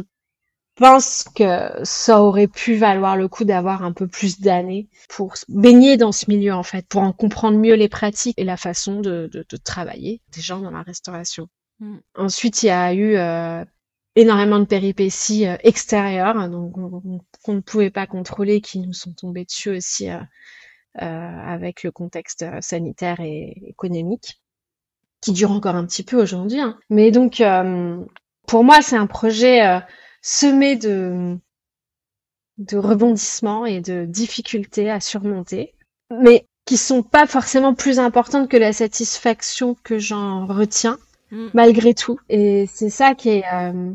pense 0.76 1.24
que 1.35 1.70
ça 1.85 2.22
aurait 2.22 2.48
pu 2.48 2.76
valoir 2.76 3.16
le 3.16 3.28
coup 3.28 3.44
d'avoir 3.44 3.83
un 3.83 3.92
peu 3.92 4.09
plus 4.09 4.40
d'années 4.40 4.88
pour 5.09 5.35
baigner 5.48 5.96
dans 5.96 6.12
ce 6.12 6.24
milieu 6.28 6.55
en 6.55 6.62
fait, 6.62 6.87
pour 6.88 7.02
en 7.02 7.12
comprendre 7.12 7.59
mieux 7.59 7.74
les 7.74 7.88
pratiques 7.88 8.38
et 8.38 8.44
la 8.44 8.57
façon 8.57 9.00
de, 9.00 9.28
de, 9.33 9.44
de 9.48 9.57
travailler 9.57 10.22
des 10.35 10.40
gens 10.40 10.61
dans 10.61 10.70
la 10.70 10.83
restauration. 10.83 11.48
Mm. 11.81 11.98
Ensuite, 12.16 12.62
il 12.62 12.66
y 12.66 12.70
a 12.70 12.94
eu 12.94 13.16
euh, 13.16 13.64
énormément 14.16 14.59
de 14.59 14.64
péripéties 14.64 15.46
euh, 15.46 15.57
extérieures, 15.62 16.37
hein, 16.37 16.48
donc 16.48 16.72
qu'on 17.42 17.55
ne 17.55 17.61
pouvait 17.61 17.90
pas 17.90 18.07
contrôler, 18.07 18.61
qui 18.61 18.81
nous 18.81 18.92
sont 18.92 19.12
tombées 19.12 19.44
dessus 19.44 19.70
aussi 19.70 20.11
euh, 20.11 20.18
euh 21.01 21.29
avec 21.46 21.83
le 21.83 21.90
contexte 21.90 22.42
euh, 22.42 22.61
sanitaire 22.61 23.20
et 23.20 23.62
économique, 23.66 24.40
qui 25.20 25.33
dure 25.33 25.53
encore 25.53 25.77
un 25.77 25.87
petit 25.87 26.03
peu 26.03 26.20
aujourd'hui. 26.20 26.61
Hein. 26.61 26.79
Mais 26.90 27.11
donc, 27.11 27.42
pour 28.46 28.64
moi, 28.64 28.83
c'est 28.83 28.96
un 28.96 29.07
projet 29.07 29.83
semé 30.20 30.77
de 30.77 31.38
de 32.59 32.77
rebondissements 32.77 33.64
et 33.66 33.81
de 33.81 34.05
difficultés 34.05 34.90
à 34.90 35.01
surmonter, 35.01 35.75
mais 36.11 36.46
qui 36.66 36.77
sont 36.77 37.03
pas 37.03 37.27
forcément 37.27 37.75
plus 37.75 37.98
importantes 37.98 38.48
que 38.48 38.57
la 38.57 38.72
satisfaction 38.72 39.75
que 39.83 39.98
j'en 39.98 40.46
retiens 40.46 40.98
Mm. 41.33 41.49
malgré 41.55 41.95
tout. 41.95 42.18
Et 42.29 42.66
c'est 42.73 42.90
ça 42.90 43.14
qui 43.14 43.31
est 43.31 43.45
euh, 43.53 43.92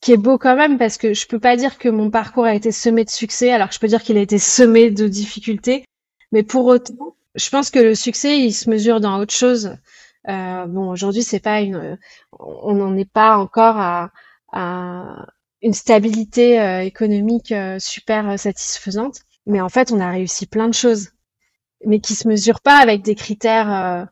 qui 0.00 0.12
est 0.12 0.16
beau 0.16 0.38
quand 0.38 0.56
même 0.56 0.78
parce 0.78 0.96
que 0.98 1.14
je 1.14 1.26
peux 1.26 1.38
pas 1.38 1.56
dire 1.56 1.78
que 1.78 1.88
mon 1.88 2.10
parcours 2.10 2.44
a 2.44 2.54
été 2.54 2.72
semé 2.72 3.04
de 3.04 3.10
succès, 3.10 3.52
alors 3.52 3.70
je 3.70 3.78
peux 3.78 3.86
dire 3.86 4.02
qu'il 4.02 4.16
a 4.16 4.20
été 4.20 4.38
semé 4.38 4.90
de 4.90 5.06
difficultés. 5.08 5.84
Mais 6.32 6.42
pour 6.42 6.66
autant, 6.66 7.16
je 7.34 7.48
pense 7.50 7.70
que 7.70 7.78
le 7.78 7.94
succès, 7.94 8.38
il 8.38 8.52
se 8.52 8.70
mesure 8.70 9.00
dans 9.00 9.18
autre 9.20 9.34
chose. 9.34 9.76
Euh, 10.28 10.66
bon, 10.66 10.90
aujourd'hui, 10.90 11.22
c'est 11.22 11.40
pas 11.40 11.60
une, 11.60 11.98
on 12.40 12.74
n'en 12.74 12.96
est 12.96 13.10
pas 13.10 13.36
encore 13.36 13.76
à, 13.76 14.10
à 14.52 15.26
une 15.62 15.74
stabilité 15.74 16.60
euh, 16.60 16.80
économique 16.82 17.52
euh, 17.52 17.78
super 17.78 18.38
satisfaisante, 18.38 19.20
mais 19.46 19.60
en 19.60 19.68
fait, 19.68 19.92
on 19.92 20.00
a 20.00 20.10
réussi 20.10 20.46
plein 20.46 20.68
de 20.68 20.74
choses, 20.74 21.10
mais 21.86 22.00
qui 22.00 22.14
se 22.14 22.26
mesurent 22.26 22.62
pas 22.62 22.78
avec 22.78 23.02
des 23.02 23.14
critères 23.14 24.08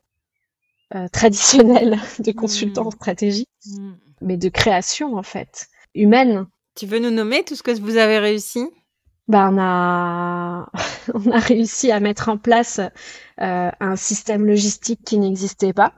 euh, 0.95 1.09
traditionnel 1.09 1.99
de 2.19 2.33
consultant 2.33 2.87
en 2.87 2.91
stratégie, 2.91 3.47
mm. 3.67 3.93
mais 4.23 4.37
de 4.37 4.49
création 4.49 5.17
en 5.17 5.23
fait, 5.23 5.69
humaine. 5.95 6.47
Tu 6.77 6.87
veux 6.87 6.99
nous 6.99 7.11
nommer 7.11 7.45
tout 7.45 7.57
ce 7.57 7.63
que 7.63 7.73
vous 7.81 7.97
avez 7.97 8.19
réussi? 8.19 8.67
Bah, 9.29 9.51
on 9.53 9.59
a 9.59 10.71
on 11.15 11.31
a 11.31 11.39
réussi 11.39 11.91
à 11.93 12.01
mettre 12.01 12.29
en 12.29 12.39
place 12.39 12.81
euh, 13.41 13.71
un 13.81 13.97
système 13.97 14.47
logistique 14.47 15.01
qui 15.05 15.19
n'existait 15.19 15.73
pas 15.73 15.95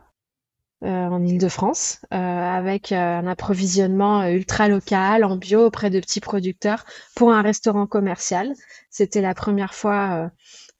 euh, 0.84 0.88
en 0.88 1.24
Île-de-France, 1.24 2.00
euh, 2.12 2.16
avec 2.16 2.90
euh, 2.90 2.96
un 2.96 3.28
approvisionnement 3.28 4.26
ultra 4.26 4.66
local 4.66 5.22
en 5.22 5.36
bio 5.36 5.66
auprès 5.66 5.90
de 5.90 6.00
petits 6.00 6.18
producteurs 6.18 6.84
pour 7.14 7.32
un 7.32 7.40
restaurant 7.40 7.86
commercial. 7.86 8.52
C'était 8.90 9.20
la 9.20 9.32
première 9.32 9.74
fois 9.74 10.30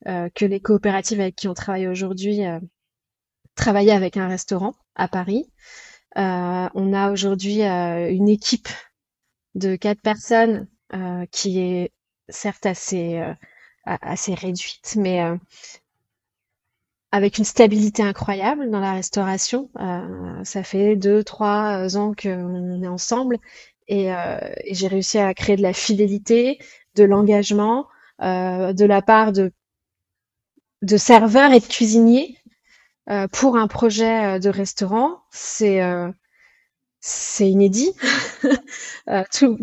que 0.05 0.44
les 0.44 0.59
coopératives 0.59 1.20
avec 1.20 1.37
qui 1.37 1.46
on 1.46 1.55
travaille 1.55 1.87
aujourd'hui 1.87 2.40
travailler 3.55 3.93
avec 3.93 4.17
un 4.17 4.29
restaurant 4.29 4.75
à 4.95 5.09
Paris. 5.09 5.51
Euh, 6.19 6.69
on 6.75 6.93
a 6.93 7.11
aujourd'hui 7.11 7.62
euh, 7.62 8.11
une 8.11 8.29
équipe 8.29 8.69
de 9.55 9.77
quatre 9.77 10.01
personnes 10.03 10.69
euh, 10.95 11.25
qui 11.31 11.61
est 11.61 11.93
certes 12.29 12.67
assez 12.67 13.23
assez 13.85 14.35
réduite, 14.35 14.95
mais 14.97 15.21
avec 17.11 17.38
une 17.38 17.45
stabilité 17.45 18.03
incroyable 18.03 18.71
dans 18.71 18.79
la 18.79 18.93
restauration. 18.93 19.71
ça 20.45 20.62
fait 20.62 20.95
deux, 20.97 21.25
trois 21.25 21.97
ans 21.97 22.15
qu'on 22.15 22.83
est 22.83 22.87
ensemble 22.87 23.38
et, 23.88 24.07
et 24.07 24.75
j'ai 24.75 24.87
réussi 24.87 25.19
à 25.19 25.35
créer 25.35 25.57
de 25.57 25.62
la 25.62 25.73
fidélité, 25.73 26.59
de 26.95 27.03
l'engagement 27.05 27.88
de 28.21 28.85
la 28.85 29.03
part 29.03 29.33
de 29.33 29.53
de 30.83 30.97
serveurs 30.97 31.53
et 31.53 31.61
de 31.61 31.67
cuisiniers 31.67 32.38
euh, 33.11 33.27
pour 33.29 33.57
un 33.57 33.67
projet 33.67 34.37
euh, 34.37 34.38
de 34.38 34.49
restaurant, 34.49 35.21
c'est 35.31 35.83
euh, 35.83 36.11
c'est 37.01 37.51
inédit. 37.51 37.93
tout, 39.33 39.59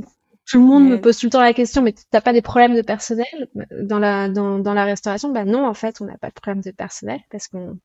tout 0.47 0.59
le 0.59 0.65
monde 0.65 0.89
me 0.89 1.01
pose 1.01 1.17
tout 1.17 1.27
le 1.27 1.31
temps 1.31 1.41
la 1.41 1.53
question, 1.53 1.81
mais 1.81 1.93
t'as 2.11 2.21
pas 2.21 2.33
des 2.33 2.41
problèmes 2.41 2.75
de 2.75 2.81
personnel 2.81 3.49
dans 3.83 3.99
la 3.99 4.29
dans, 4.29 4.59
dans 4.59 4.73
la 4.73 4.85
restauration? 4.85 5.31
Ben 5.31 5.45
non, 5.45 5.67
en 5.67 5.73
fait, 5.73 6.01
on 6.01 6.05
n'a 6.05 6.17
pas 6.17 6.29
de 6.29 6.33
problème 6.33 6.63
de 6.63 6.71
personnel 6.71 7.21
parce 7.31 7.47
qu'on 7.47 7.79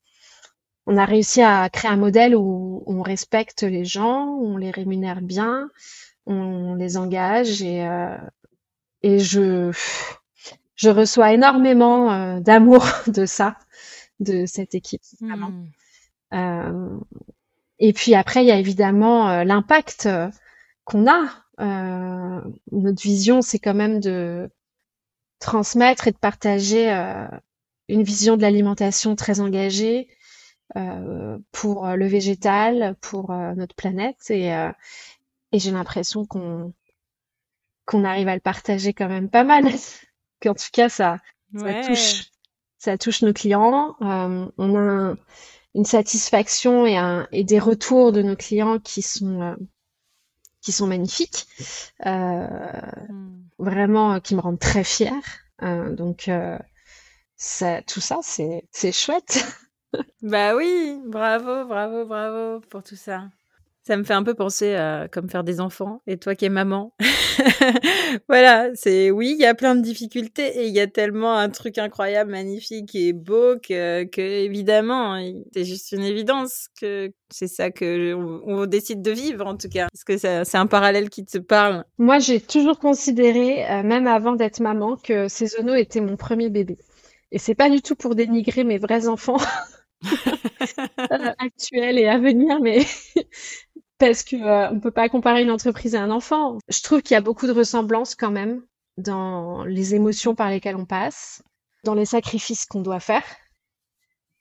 on 0.87 0.97
a 0.99 1.05
réussi 1.05 1.43
à 1.43 1.69
créer 1.71 1.91
un 1.91 1.97
modèle 1.97 2.37
où 2.37 2.83
on 2.87 3.03
respecte 3.03 3.63
les 3.63 3.85
gens, 3.85 4.27
on 4.41 4.57
les 4.57 4.71
rémunère 4.71 5.23
bien, 5.23 5.69
on 6.27 6.75
les 6.75 6.97
engage 6.97 7.63
et 7.63 7.87
et 9.03 9.19
je 9.19 9.71
je 10.77 10.91
reçois 10.91 11.33
énormément 11.33 12.41
d'amour 12.41 12.85
de 13.07 13.27
ça 13.27 13.57
de 14.21 14.47
cette 14.47 14.75
équipe. 14.75 15.03
Hmm. 15.21 15.67
Euh, 16.33 16.99
et 17.79 17.93
puis 17.93 18.15
après, 18.15 18.45
il 18.45 18.49
y 18.49 18.53
a 18.53 18.59
évidemment 18.59 19.29
euh, 19.29 19.45
l'impact 19.45 20.07
euh, 20.07 20.31
qu'on 20.85 21.07
a. 21.11 21.45
notre 22.73 23.03
vision, 23.03 23.43
c'est 23.43 23.59
quand 23.59 23.75
même 23.75 24.01
de 24.01 24.51
transmettre 25.39 26.09
et 26.09 26.13
de 26.13 26.19
partager 26.19 26.91
une 27.89 28.03
vision 28.03 28.37
de 28.37 28.43
l'alimentation 28.43 29.15
très 29.15 29.41
engagée 29.41 30.09
pour 31.53 31.87
le 31.87 32.07
végétal, 32.07 32.97
pour 33.01 33.33
notre 33.33 33.75
planète. 33.77 34.31
Et, 34.31 34.49
et 34.49 35.59
j'ai 35.59 35.71
l'impression 35.71 36.27
qu'on 36.27 36.75
qu'on 37.87 38.05
arrive 38.05 38.29
à 38.29 38.35
le 38.35 38.41
partager 38.41 38.93
quand 38.93 39.09
même 39.09 39.31
pas 39.31 39.45
mal. 39.45 39.65
Qu'en 40.43 40.55
tout 40.55 40.71
cas, 40.73 40.89
ça, 40.89 41.21
ça 41.55 41.83
touche 41.85 42.34
ça 42.85 42.99
touche 42.99 43.23
nos 43.23 43.33
clients. 43.33 43.97
Euh, 44.03 44.47
on 44.59 44.77
a 44.77 45.15
une 45.75 45.85
satisfaction 45.87 46.85
et, 46.85 46.99
un, 46.99 47.27
et 47.33 47.43
des 47.43 47.59
retours 47.59 48.13
de 48.13 48.21
nos 48.21 48.37
clients 48.37 48.79
qui 48.79 49.01
sont 49.01 49.41
euh, 49.41 49.57
qui 50.61 50.73
sont 50.73 50.87
magnifiques, 50.87 51.47
euh, 52.07 52.47
hmm. 53.09 53.43
vraiment 53.59 54.21
qui 54.21 54.35
me 54.35 54.41
rendent 54.41 54.59
très 54.59 54.85
fière. 54.85 55.23
donc 55.63 56.31
ça, 57.37 57.83
tout 57.83 58.01
ça, 58.01 58.19
c'est 58.23 58.69
c'est 58.71 58.93
chouette. 58.93 59.47
bah 60.23 60.55
oui, 60.55 61.01
bravo, 61.07 61.67
bravo, 61.67 62.05
bravo 62.07 62.61
pour 62.69 62.83
tout 62.83 62.97
ça. 62.97 63.29
Ça 63.87 63.99
me 63.99 64.05
fait 64.05 64.15
un 64.15 64.23
peu 64.23 64.35
penser 64.35 64.75
à 64.75 65.09
comme 65.13 65.29
faire 65.29 65.45
des 65.45 65.61
enfants. 65.61 66.01
Et 66.07 66.17
toi 66.17 66.35
qui 66.35 66.47
es 66.47 66.49
maman, 66.49 66.95
voilà, 68.29 68.71
c'est 68.75 69.11
oui, 69.11 69.35
il 69.37 69.43
y 69.43 69.45
a 69.45 69.55
plein 69.55 69.75
de 69.75 69.83
difficultés 69.83 70.59
et 70.59 70.67
il 70.67 70.75
y 70.75 70.81
a 70.81 70.87
tellement 70.87 71.37
un 71.37 71.51
truc 71.51 71.77
incroyable, 71.77 72.31
magnifique 72.31 72.95
et 72.95 73.13
beau 73.13 73.57
que, 73.57 74.05
que 74.05 74.23
évidemment, 74.23 75.23
c'est 75.53 75.65
juste 75.65 75.93
une 75.93 76.03
évidence 76.03 76.69
que 76.81 77.13
c'est 77.29 77.49
ça 77.49 77.71
que 77.71 78.15
on, 78.15 78.65
décide 78.67 79.03
de 79.03 79.11
vivre 79.11 79.47
en 79.47 79.57
tout 79.57 79.69
cas. 79.69 79.89
Parce 79.93 80.05
que 80.05 80.17
c'est 80.17 80.57
un 80.57 80.67
parallèle 80.67 81.11
qui 81.11 81.27
te 81.27 81.39
parle. 81.39 81.85
Moi, 81.99 82.19
j'ai 82.19 82.41
toujours 82.41 82.79
considéré, 82.79 83.71
euh, 83.71 83.83
même 83.83 84.07
avant 84.07 84.33
d'être 84.33 84.61
maman, 84.61 84.97
que 84.97 85.29
Cézono 85.29 85.75
était 85.75 86.01
mon 86.01 86.17
premier 86.17 86.49
bébé. 86.49 86.79
Et 87.33 87.39
c'est 87.39 87.55
pas 87.55 87.69
du 87.69 87.83
tout 87.83 87.97
pour 87.97 88.15
dénigrer 88.15 88.65
mes 88.65 88.79
vrais 88.79 89.09
enfants. 89.09 89.39
Euh, 90.99 91.33
actuels 91.39 91.99
et 91.99 92.07
à 92.07 92.19
venir, 92.19 92.61
mais 92.61 92.81
parce 93.99 94.23
que 94.23 94.37
euh, 94.37 94.71
on 94.71 94.81
peut 94.81 94.91
pas 94.91 95.09
comparer 95.09 95.43
une 95.43 95.51
entreprise 95.51 95.95
à 95.95 96.03
un 96.03 96.11
enfant. 96.11 96.59
Je 96.69 96.83
trouve 96.83 97.03
qu'il 97.03 97.15
y 97.15 97.19
a 97.19 97.21
beaucoup 97.21 97.47
de 97.47 97.53
ressemblances 97.53 98.15
quand 98.15 98.31
même 98.31 98.63
dans 98.97 99.65
les 99.65 99.95
émotions 99.95 100.35
par 100.35 100.51
lesquelles 100.51 100.77
on 100.77 100.87
passe, 100.87 101.43
dans 101.85 101.95
les 101.95 102.05
sacrifices 102.05 102.67
qu'on 102.67 102.81
doit 102.83 103.01
faire 103.01 103.25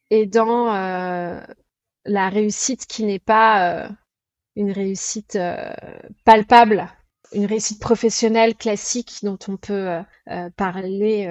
et 0.10 0.26
dans 0.26 0.74
euh, 0.74 1.42
la 2.06 2.30
réussite 2.30 2.86
qui 2.86 3.04
n'est 3.04 3.20
pas 3.20 3.86
euh, 3.86 3.90
une 4.56 4.72
réussite 4.72 5.38
palpable 6.26 6.88
une 7.32 7.48
réussite 7.48 7.82
professionnelle 7.82 8.54
classique 8.54 9.20
dont 9.24 9.40
on 9.48 9.58
peut 9.58 10.04
parler 10.56 11.26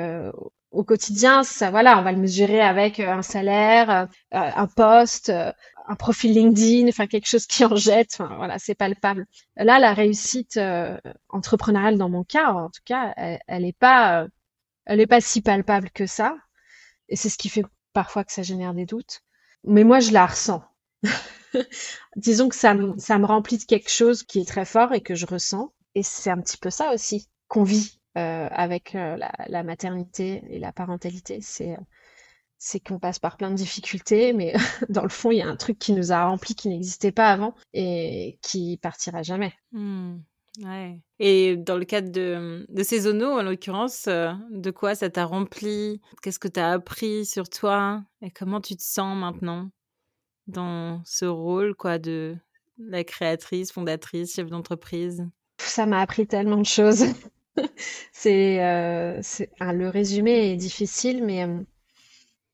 au 0.72 0.84
quotidien, 0.84 1.42
ça, 1.44 1.70
voilà, 1.70 1.98
on 1.98 2.02
va 2.02 2.12
le 2.12 2.18
mesurer 2.18 2.60
avec 2.60 2.98
un 3.00 3.22
salaire, 3.22 4.08
un 4.32 4.66
poste, 4.66 5.30
un 5.30 5.94
profil 5.96 6.32
LinkedIn, 6.32 6.88
enfin 6.88 7.06
quelque 7.06 7.28
chose 7.28 7.46
qui 7.46 7.64
en 7.64 7.76
jette. 7.76 8.18
Voilà, 8.36 8.58
c'est 8.58 8.74
palpable. 8.74 9.26
Là, 9.56 9.78
la 9.78 9.92
réussite 9.92 10.58
entrepreneuriale 11.28 11.98
dans 11.98 12.08
mon 12.08 12.24
cas, 12.24 12.52
en 12.52 12.70
tout 12.70 12.80
cas, 12.84 13.12
elle, 13.16 13.62
n'est 13.62 13.72
pas, 13.72 14.26
elle 14.86 15.00
est 15.00 15.06
pas 15.06 15.20
si 15.20 15.42
palpable 15.42 15.90
que 15.90 16.06
ça. 16.06 16.36
Et 17.08 17.16
c'est 17.16 17.28
ce 17.28 17.38
qui 17.38 17.48
fait 17.48 17.64
parfois 17.92 18.24
que 18.24 18.32
ça 18.32 18.42
génère 18.42 18.74
des 18.74 18.86
doutes. 18.86 19.20
Mais 19.64 19.84
moi, 19.84 20.00
je 20.00 20.12
la 20.12 20.26
ressens. 20.26 20.64
Disons 22.16 22.48
que 22.48 22.56
ça, 22.56 22.74
ça 22.98 23.18
me 23.18 23.26
remplit 23.26 23.58
de 23.58 23.64
quelque 23.64 23.90
chose 23.90 24.22
qui 24.22 24.40
est 24.40 24.48
très 24.48 24.64
fort 24.64 24.92
et 24.92 25.02
que 25.02 25.14
je 25.14 25.26
ressens. 25.26 25.72
Et 25.94 26.02
c'est 26.02 26.30
un 26.30 26.40
petit 26.40 26.56
peu 26.56 26.70
ça 26.70 26.92
aussi 26.94 27.28
qu'on 27.48 27.64
vit 27.64 27.98
euh, 27.98 28.01
avec 28.20 28.94
euh, 28.94 29.16
la, 29.16 29.32
la, 29.48 29.62
maternité 29.62 30.42
et 30.48 30.58
la 30.58 30.72
parentalité. 30.72 31.40
C'est 31.40 31.76
c'est 32.64 32.78
qu'on 32.78 33.00
passe 33.00 33.18
par 33.18 33.36
plein 33.36 33.50
de 33.50 33.56
difficultés, 33.56 34.32
mais 34.32 34.52
dans 34.88 35.02
le 35.02 35.08
fond, 35.08 35.32
il 35.32 35.38
y 35.38 35.42
a 35.42 35.48
un 35.48 35.56
truc 35.56 35.80
qui 35.80 35.92
nous 35.92 36.12
a 36.12 36.24
rempli 36.24 36.54
qui 36.54 36.68
n'existait 36.68 37.10
pas 37.10 37.30
avant 37.30 37.56
et 37.74 38.38
qui 38.40 38.78
partira 38.80 39.22
jamais. 39.22 39.52
Mmh. 39.72 40.18
Ouais. 40.60 41.00
Et 41.18 41.56
dans 41.56 41.76
le 41.76 41.84
cadre 41.84 42.10
de, 42.10 42.66
de 42.68 42.82
saisonaux, 42.82 43.32
en 43.32 43.42
l'occurrence, 43.42 44.06
euh, 44.06 44.32
de 44.50 44.70
quoi 44.70 44.94
ça 44.94 45.10
t'a 45.10 45.24
rempli? 45.24 46.00
Qu'est-ce 46.22 46.38
que 46.38 46.48
tu 46.48 46.60
as 46.60 46.70
appris 46.70 47.24
sur 47.24 47.48
toi? 47.48 48.04
Et 48.20 48.30
comment 48.30 48.60
tu 48.60 48.76
te 48.76 48.82
sens 48.82 49.16
maintenant 49.16 49.70
dans 50.46 51.02
ce 51.04 51.24
rôle 51.24 51.74
quoi 51.74 51.98
de 51.98 52.36
la 52.78 53.02
créatrice, 53.02 53.72
fondatrice, 53.72 54.34
chef 54.34 54.50
d'entreprise? 54.50 55.26
Ça 55.58 55.86
m'a 55.86 56.00
appris 56.00 56.26
tellement 56.26 56.58
de 56.58 56.66
choses. 56.66 57.06
c'est 58.12 58.62
euh, 58.64 59.20
le 59.60 59.88
résumé 59.88 60.52
est 60.52 60.56
difficile, 60.56 61.24
mais 61.24 61.44
euh, 61.46 61.60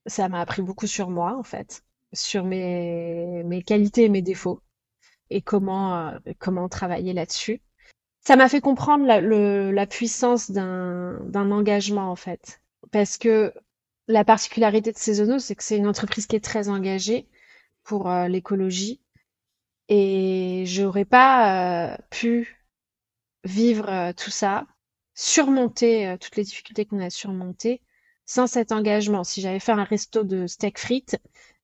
ça 0.07 0.29
m'a 0.29 0.41
appris 0.41 0.63
beaucoup 0.63 0.87
sur 0.87 1.11
moi 1.11 1.37
en 1.37 1.43
fait, 1.43 1.85
sur 2.13 2.45
mes, 2.45 3.43
mes 3.45 3.63
qualités 3.63 4.05
et 4.05 4.09
mes 4.09 4.23
défauts 4.23 4.63
et 5.31 5.43
comment 5.43 6.09
euh, 6.09 6.19
comment 6.39 6.69
travailler 6.69 7.13
là-dessus. 7.13 7.63
Ça 8.23 8.37
m'a 8.37 8.49
fait 8.49 8.61
comprendre 8.61 9.07
la, 9.07 9.21
le, 9.21 9.71
la 9.73 9.87
puissance 9.87 10.51
d'un 10.51 11.21
d'un 11.25 11.51
engagement 11.51 12.11
en 12.11 12.17
fait, 12.17 12.63
parce 12.93 13.19
que 13.19 13.53
la 14.09 14.25
particularité 14.25 14.93
de 14.93 14.99
Saisonneau, 14.99 15.39
c'est 15.39 15.55
que 15.55 15.63
c'est 15.65 15.77
une 15.77 15.89
entreprise 15.89 16.27
qui 16.27 16.37
est 16.37 16.45
très 16.45 16.69
engagée 16.69 17.29
pour 17.85 18.11
euh, 18.11 18.29
l'écologie 18.29 19.01
et 19.89 20.65
j'aurais 20.67 21.05
pas 21.07 21.99
pu 22.11 22.59
vivre 23.45 24.13
tout 24.13 24.31
ça 24.31 24.67
surmonter 25.19 26.07
euh, 26.07 26.17
toutes 26.17 26.37
les 26.37 26.45
difficultés 26.45 26.85
qu'on 26.85 27.01
a 27.01 27.11
surmontées 27.11 27.83
sans 28.25 28.47
cet 28.47 28.71
engagement. 28.71 29.25
Si 29.25 29.41
j'avais 29.41 29.59
fait 29.59 29.73
un 29.73 29.83
resto 29.83 30.23
de 30.23 30.47
steak 30.47 30.79
frites, 30.79 31.17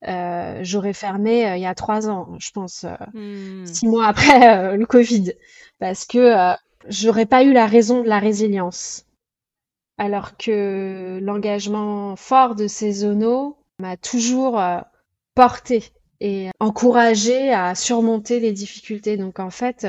euh, 0.08 0.58
j'aurais 0.62 0.92
fermé 0.92 1.48
euh, 1.48 1.56
il 1.56 1.62
y 1.62 1.66
a 1.66 1.74
trois 1.76 2.08
ans, 2.10 2.36
je 2.40 2.50
pense, 2.50 2.84
hmm. 3.12 3.64
six 3.64 3.86
mois 3.86 4.08
après 4.08 4.76
le 4.76 4.86
Covid, 4.86 5.34
parce 5.78 6.04
que 6.04 6.34
j'aurais 6.88 7.26
pas 7.26 7.44
eu 7.44 7.52
la 7.52 7.66
raison 7.66 8.02
de 8.02 8.08
la 8.08 8.18
résilience. 8.18 9.06
Alors 9.98 10.36
que 10.36 11.20
l'engagement 11.22 12.16
fort 12.16 12.56
de 12.56 12.66
ces 12.66 12.90
zonos 12.92 13.56
m'a 13.78 13.96
toujours 13.96 14.60
porté 15.36 15.92
et 16.18 16.50
encouragé 16.58 17.52
à 17.52 17.76
surmonter 17.76 18.40
les 18.40 18.50
difficultés. 18.50 19.16
Donc 19.16 19.38
en 19.38 19.50
fait, 19.50 19.86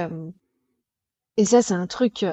et 1.38 1.45
ça 1.45 1.63
c'est 1.63 1.73
un 1.73 1.88
truc 1.88 2.25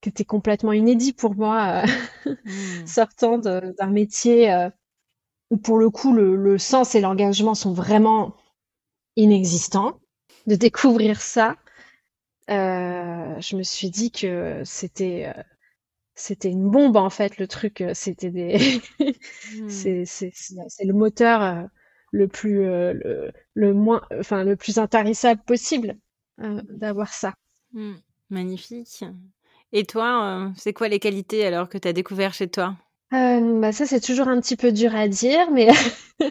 qui 0.00 0.08
était 0.08 0.24
complètement 0.24 0.72
inédit 0.72 1.12
pour 1.12 1.34
moi, 1.34 1.82
euh, 2.26 2.30
mmh. 2.44 2.86
sortant 2.86 3.38
d'un 3.38 3.90
métier 3.90 4.52
euh, 4.52 4.70
où 5.50 5.56
pour 5.56 5.78
le 5.78 5.90
coup 5.90 6.12
le, 6.12 6.58
sens 6.58 6.94
et 6.94 7.00
l'engagement 7.00 7.54
sont 7.54 7.72
vraiment 7.72 8.34
inexistants. 9.16 10.00
De 10.46 10.54
découvrir 10.54 11.20
ça, 11.20 11.56
euh, 12.48 13.38
je 13.40 13.56
me 13.56 13.62
suis 13.62 13.90
dit 13.90 14.10
que 14.10 14.62
c'était 14.64 15.30
c'était 16.14 16.50
une 16.50 16.70
bombe 16.70 16.96
en 16.96 17.10
fait 17.10 17.36
le 17.36 17.46
truc. 17.46 17.84
C'était 17.92 18.30
des 18.30 18.80
mmh. 19.00 19.68
c'est 19.68 20.04
c'est 20.06 20.84
le 20.84 20.94
moteur 20.94 21.68
le 22.12 22.28
plus 22.28 22.64
le, 22.64 23.32
le, 23.52 23.74
moins 23.74 24.00
enfin 24.18 24.42
le 24.44 24.56
plus 24.56 24.78
intarissable 24.78 25.42
possible 25.42 25.96
d'avoir 26.38 27.12
ça. 27.12 27.34
Mmh. 27.72 27.96
Magnifique. 28.30 29.04
Et 29.72 29.84
toi, 29.84 30.24
euh, 30.24 30.50
c'est 30.56 30.72
quoi 30.72 30.88
les 30.88 30.98
qualités 30.98 31.44
alors 31.46 31.68
que 31.68 31.78
tu 31.78 31.88
as 31.88 31.92
découvert 31.92 32.32
chez 32.34 32.48
toi? 32.48 32.76
Euh, 33.14 33.58
bah 33.58 33.72
ça 33.72 33.86
c'est 33.86 34.00
toujours 34.00 34.28
un 34.28 34.38
petit 34.38 34.56
peu 34.56 34.70
dur 34.70 34.94
à 34.94 35.08
dire, 35.08 35.50
mais 35.50 35.68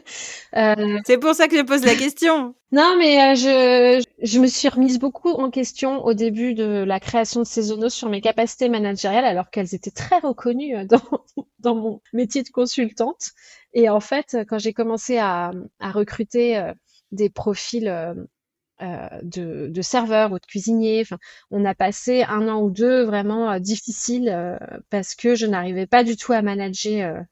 euh... 0.56 1.00
c'est 1.08 1.18
pour 1.18 1.34
ça 1.34 1.48
que 1.48 1.58
je 1.58 1.64
pose 1.64 1.84
la 1.84 1.96
question. 1.96 2.54
non, 2.72 2.96
mais 3.00 3.20
euh, 3.20 3.36
je 3.36 4.04
je 4.22 4.40
me 4.40 4.46
suis 4.46 4.70
remise 4.70 5.00
beaucoup 5.00 5.32
en 5.32 5.50
question 5.50 6.06
au 6.06 6.14
début 6.14 6.54
de 6.54 6.84
la 6.86 7.00
création 7.00 7.42
de 7.42 7.48
Saisonneau 7.48 7.90
sur 7.90 8.10
mes 8.10 8.22
capacités 8.22 8.70
managériales, 8.70 9.26
alors 9.26 9.50
qu'elles 9.50 9.74
étaient 9.74 9.90
très 9.90 10.20
reconnues 10.20 10.86
dans 10.88 11.02
dans 11.60 11.76
mon 11.76 12.02
métier 12.14 12.44
de 12.44 12.50
consultante. 12.50 13.32
Et 13.74 13.90
en 13.90 14.00
fait, 14.00 14.38
quand 14.48 14.60
j'ai 14.60 14.74
commencé 14.74 15.18
à 15.18 15.52
à 15.80 15.92
recruter 15.92 16.64
des 17.12 17.32
profils 17.32 18.16
euh, 18.84 19.08
de, 19.24 19.70
de 19.70 19.82
serveurs 19.82 20.32
ou 20.32 20.36
de 20.38 20.46
cuisiniers. 20.46 21.02
Enfin, 21.02 21.18
on 21.50 21.66
a 21.66 21.74
passé 21.74 22.22
un 22.22 22.48
an 22.48 22.62
ou 22.62 22.70
deux 22.70 23.04
vraiment 23.06 23.52
euh, 23.52 23.58
difficiles 23.58 24.30
euh, 24.30 24.56
parce 24.92 25.16
que 25.16 25.34
je 25.34 25.48
n'arrivais 25.48 25.88
pas 25.88 26.04
du 26.04 26.16
tout 26.16 26.32
à 26.32 26.44
manager 26.44 27.24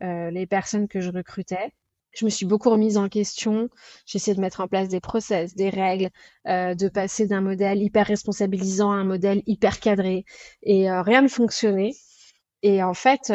les 0.00 0.46
personnes 0.46 0.88
que 0.88 1.00
je 1.00 1.10
recrutais. 1.10 1.72
Je 2.10 2.24
me 2.24 2.30
suis 2.30 2.44
beaucoup 2.44 2.70
remise 2.70 2.98
en 2.98 3.08
question. 3.08 3.68
J'ai 4.04 4.16
essayé 4.16 4.34
de 4.34 4.40
mettre 4.40 4.60
en 4.60 4.66
place 4.66 4.88
des 4.88 5.00
process, 5.00 5.54
des 5.54 5.70
règles, 5.70 6.10
de 6.44 6.88
passer 6.88 7.28
d'un 7.28 7.40
modèle 7.40 7.80
hyper 7.80 8.08
responsabilisant 8.08 8.90
à 8.90 8.96
un 8.96 9.04
modèle 9.04 9.42
hyper 9.46 9.78
cadré. 9.78 10.24
Et 10.64 10.90
rien 10.90 11.22
ne 11.22 11.28
fonctionnait. 11.28 11.92
Et 12.62 12.82
en 12.82 12.94
fait, 12.94 13.32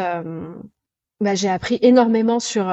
bah, 1.22 1.36
j'ai 1.36 1.48
appris 1.48 1.80
énormément 1.82 2.42
sur 2.42 2.68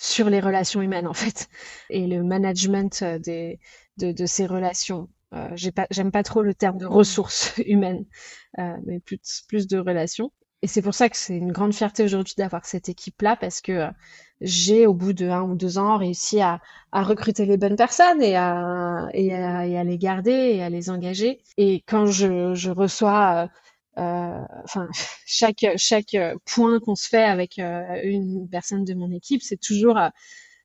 sur 0.00 0.30
les 0.30 0.40
relations 0.40 0.82
humaines 0.82 1.06
en 1.06 1.14
fait 1.14 1.48
et 1.90 2.06
le 2.06 2.22
management 2.22 3.04
des 3.04 3.58
de, 4.00 4.12
de 4.12 4.26
ces 4.26 4.46
relations. 4.46 5.08
Euh, 5.32 5.48
j'ai 5.54 5.70
pas, 5.70 5.86
j'aime 5.90 6.10
pas 6.10 6.22
trop 6.22 6.42
le 6.42 6.54
terme 6.54 6.78
de 6.78 6.86
ressources 6.86 7.54
humaines, 7.66 8.04
euh, 8.58 8.76
mais 8.84 9.00
plus, 9.00 9.44
plus 9.46 9.68
de 9.68 9.78
relations. 9.78 10.32
Et 10.62 10.66
c'est 10.66 10.82
pour 10.82 10.94
ça 10.94 11.08
que 11.08 11.16
c'est 11.16 11.36
une 11.36 11.52
grande 11.52 11.72
fierté 11.72 12.02
aujourd'hui 12.04 12.34
d'avoir 12.36 12.66
cette 12.66 12.88
équipe-là 12.90 13.36
parce 13.36 13.62
que 13.62 13.72
euh, 13.72 13.90
j'ai, 14.42 14.86
au 14.86 14.92
bout 14.92 15.12
de 15.12 15.28
un 15.28 15.42
ou 15.42 15.54
deux 15.54 15.78
ans, 15.78 15.96
réussi 15.96 16.40
à, 16.40 16.60
à 16.92 17.02
recruter 17.02 17.46
les 17.46 17.56
bonnes 17.56 17.76
personnes 17.76 18.22
et 18.22 18.36
à, 18.36 19.08
et 19.14 19.34
à, 19.34 19.66
et 19.66 19.78
à 19.78 19.84
les 19.84 19.98
garder 19.98 20.32
et 20.32 20.62
à 20.62 20.68
les 20.68 20.90
engager. 20.90 21.40
Et 21.56 21.82
quand 21.86 22.06
je, 22.06 22.54
je 22.54 22.70
reçois, 22.70 23.34
euh, 23.34 23.46
euh 23.46 23.48
enfin, 23.96 24.88
chaque, 25.26 25.66
chaque 25.76 26.16
point 26.44 26.80
qu'on 26.80 26.94
se 26.94 27.08
fait 27.08 27.24
avec 27.24 27.58
une 27.58 28.48
personne 28.50 28.84
de 28.84 28.94
mon 28.94 29.10
équipe, 29.12 29.42
c'est 29.42 29.60
toujours 29.60 29.98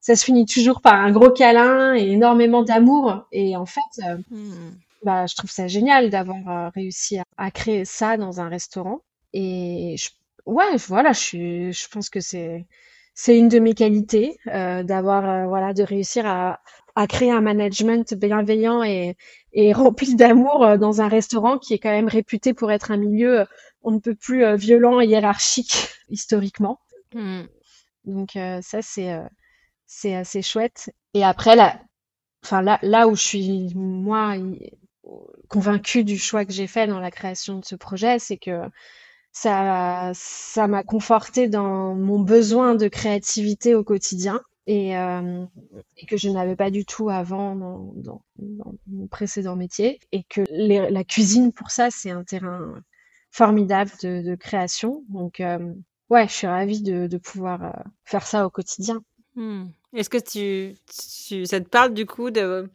ça 0.06 0.16
se 0.16 0.24
finit 0.24 0.46
toujours 0.46 0.82
par 0.82 0.94
un 0.94 1.12
gros 1.12 1.32
câlin 1.32 1.96
et 1.96 2.12
énormément 2.12 2.62
d'amour. 2.62 3.26
Et 3.32 3.58
en 3.58 3.66
fait, 3.66 3.82
euh, 4.04 4.18
hmm. 4.30 4.78
bah, 5.04 5.26
je 5.26 5.34
trouve 5.34 5.50
ça 5.50 5.66
génial 5.66 6.12
d'avoir 6.12 6.48
euh, 6.48 6.70
réussi 6.70 7.18
à, 7.38 7.50
créer 7.50 7.86
ça 7.86 8.16
dans 8.16 8.40
un 8.40 8.48
restaurant. 8.48 9.00
Et 9.34 9.96
je, 9.98 10.12
ouais, 10.46 10.78
voilà, 10.88 11.12
je 11.12 11.20
suis, 11.20 11.74
je 11.74 11.88
pense 11.90 12.12
que 12.12 12.20
c'est, 12.20 12.68
c'est 13.16 13.38
une 13.38 13.50
de 13.50 13.60
mes 13.60 13.74
qualités 13.74 14.38
euh, 14.48 14.84
d'avoir, 14.84 15.48
voilà, 15.48 15.74
de 15.74 15.84
réussir 15.84 16.26
à, 16.28 16.60
à 16.96 17.08
créer 17.08 17.32
un 17.32 17.42
management 17.42 18.14
bienveillant 18.14 18.84
et, 18.84 19.18
et 19.54 19.74
rempli 19.74 20.16
d'amour 20.16 20.78
dans 20.78 21.02
un 21.02 21.08
restaurant 21.08 21.58
qui 21.58 21.74
est 21.74 21.80
quand 21.80 21.90
même 21.90 22.08
réputé 22.08 22.54
pour 22.54 22.72
être 22.72 22.92
un 22.92 22.98
milieu 22.98 23.46
on 23.88 23.92
ne 23.92 24.00
peut 24.00 24.16
plus 24.16 24.56
violent 24.56 25.00
et 25.00 25.06
hiérarchique 25.06 25.90
historiquement. 26.10 26.80
Hmm. 27.14 27.44
Donc 28.06 28.32
ça 28.62 28.82
c'est 28.82 29.20
c'est 29.86 30.16
assez 30.16 30.42
chouette. 30.42 30.92
Et 31.14 31.24
après, 31.24 31.56
là, 31.56 31.80
enfin 32.44 32.62
là, 32.62 32.80
là 32.82 33.08
où 33.08 33.16
je 33.16 33.22
suis 33.22 33.74
moi 33.76 34.36
convaincue 35.48 36.04
du 36.04 36.18
choix 36.18 36.46
que 36.46 36.54
j'ai 36.54 36.68
fait 36.68 36.88
dans 36.88 37.00
la 37.00 37.12
création 37.12 37.60
de 37.60 37.66
ce 37.66 37.76
projet, 37.76 38.20
c'est 38.20 38.38
que 38.38 38.62
ça, 39.36 40.12
ça 40.14 40.66
m'a 40.68 40.84
conforté 40.84 41.50
dans 41.50 41.94
mon 41.94 42.20
besoin 42.20 42.74
de 42.74 42.88
créativité 42.88 43.76
au 43.76 43.84
quotidien. 43.84 44.42
Et, 44.66 44.98
euh, 44.98 45.46
et 45.98 46.08
que 46.08 46.18
je 46.18 46.30
n'avais 46.30 46.56
pas 46.56 46.72
du 46.72 46.86
tout 46.86 47.10
avant 47.10 47.54
dans, 47.56 48.24
mon 48.40 49.08
précédent 49.08 49.58
métier. 49.58 50.00
Et 50.14 50.24
que 50.24 50.42
la 50.50 51.04
cuisine 51.04 51.52
pour 51.52 51.70
ça 51.70 51.90
c'est 51.92 52.12
un 52.12 52.24
terrain 52.24 52.82
formidable 53.30 53.92
de, 54.02 54.36
création. 54.36 55.04
Donc 55.10 55.42
euh, 55.42 55.74
ouais 56.10 56.28
je 56.30 56.34
suis 56.34 56.48
ravie 56.48 56.82
de, 56.82 57.08
de 57.08 57.18
pouvoir 57.18 57.64
euh, 57.66 57.84
faire 58.06 58.26
ça 58.26 58.46
au 58.46 58.50
quotidien. 58.50 59.04
Hmm. 59.36 59.66
Est-ce 59.94 60.10
que 60.10 60.18
tu, 60.18 61.46
ça 61.46 61.60
te 61.60 61.68
parle 61.68 61.94
du 61.94 62.06
coup 62.06 62.32
de 62.32 62.70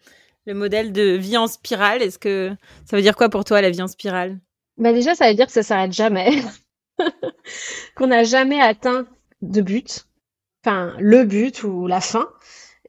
le 0.45 0.55
modèle 0.55 0.93
de 0.93 1.17
vie 1.17 1.39
en 1.39 1.47
spirale? 1.47 2.03
Est-ce 2.03 2.19
que 2.19 2.55
ça 2.85 2.97
veut 2.97 3.03
dire 3.03 3.17
quoi 3.17 3.31
pour 3.31 3.45
toi 3.45 3.63
la 3.63 3.71
vie 3.71 3.83
en 3.83 3.89
spirale? 3.89 4.39
Bah 4.81 4.93
déjà, 4.93 5.15
ça 5.15 5.29
veut 5.29 5.35
dire 5.35 5.47
que 5.47 5.53
ça 5.53 5.63
s'arrête 5.63 5.93
jamais, 5.93 6.31
qu'on 7.97 8.09
n'a 8.09 8.25
jamais 8.25 8.61
atteint 8.61 9.07
de 9.43 9.61
but, 9.61 10.07
enfin 10.65 10.95
le 10.99 11.25
but 11.25 11.63
ou 11.63 11.87
la 11.87 12.01
fin. 12.01 12.29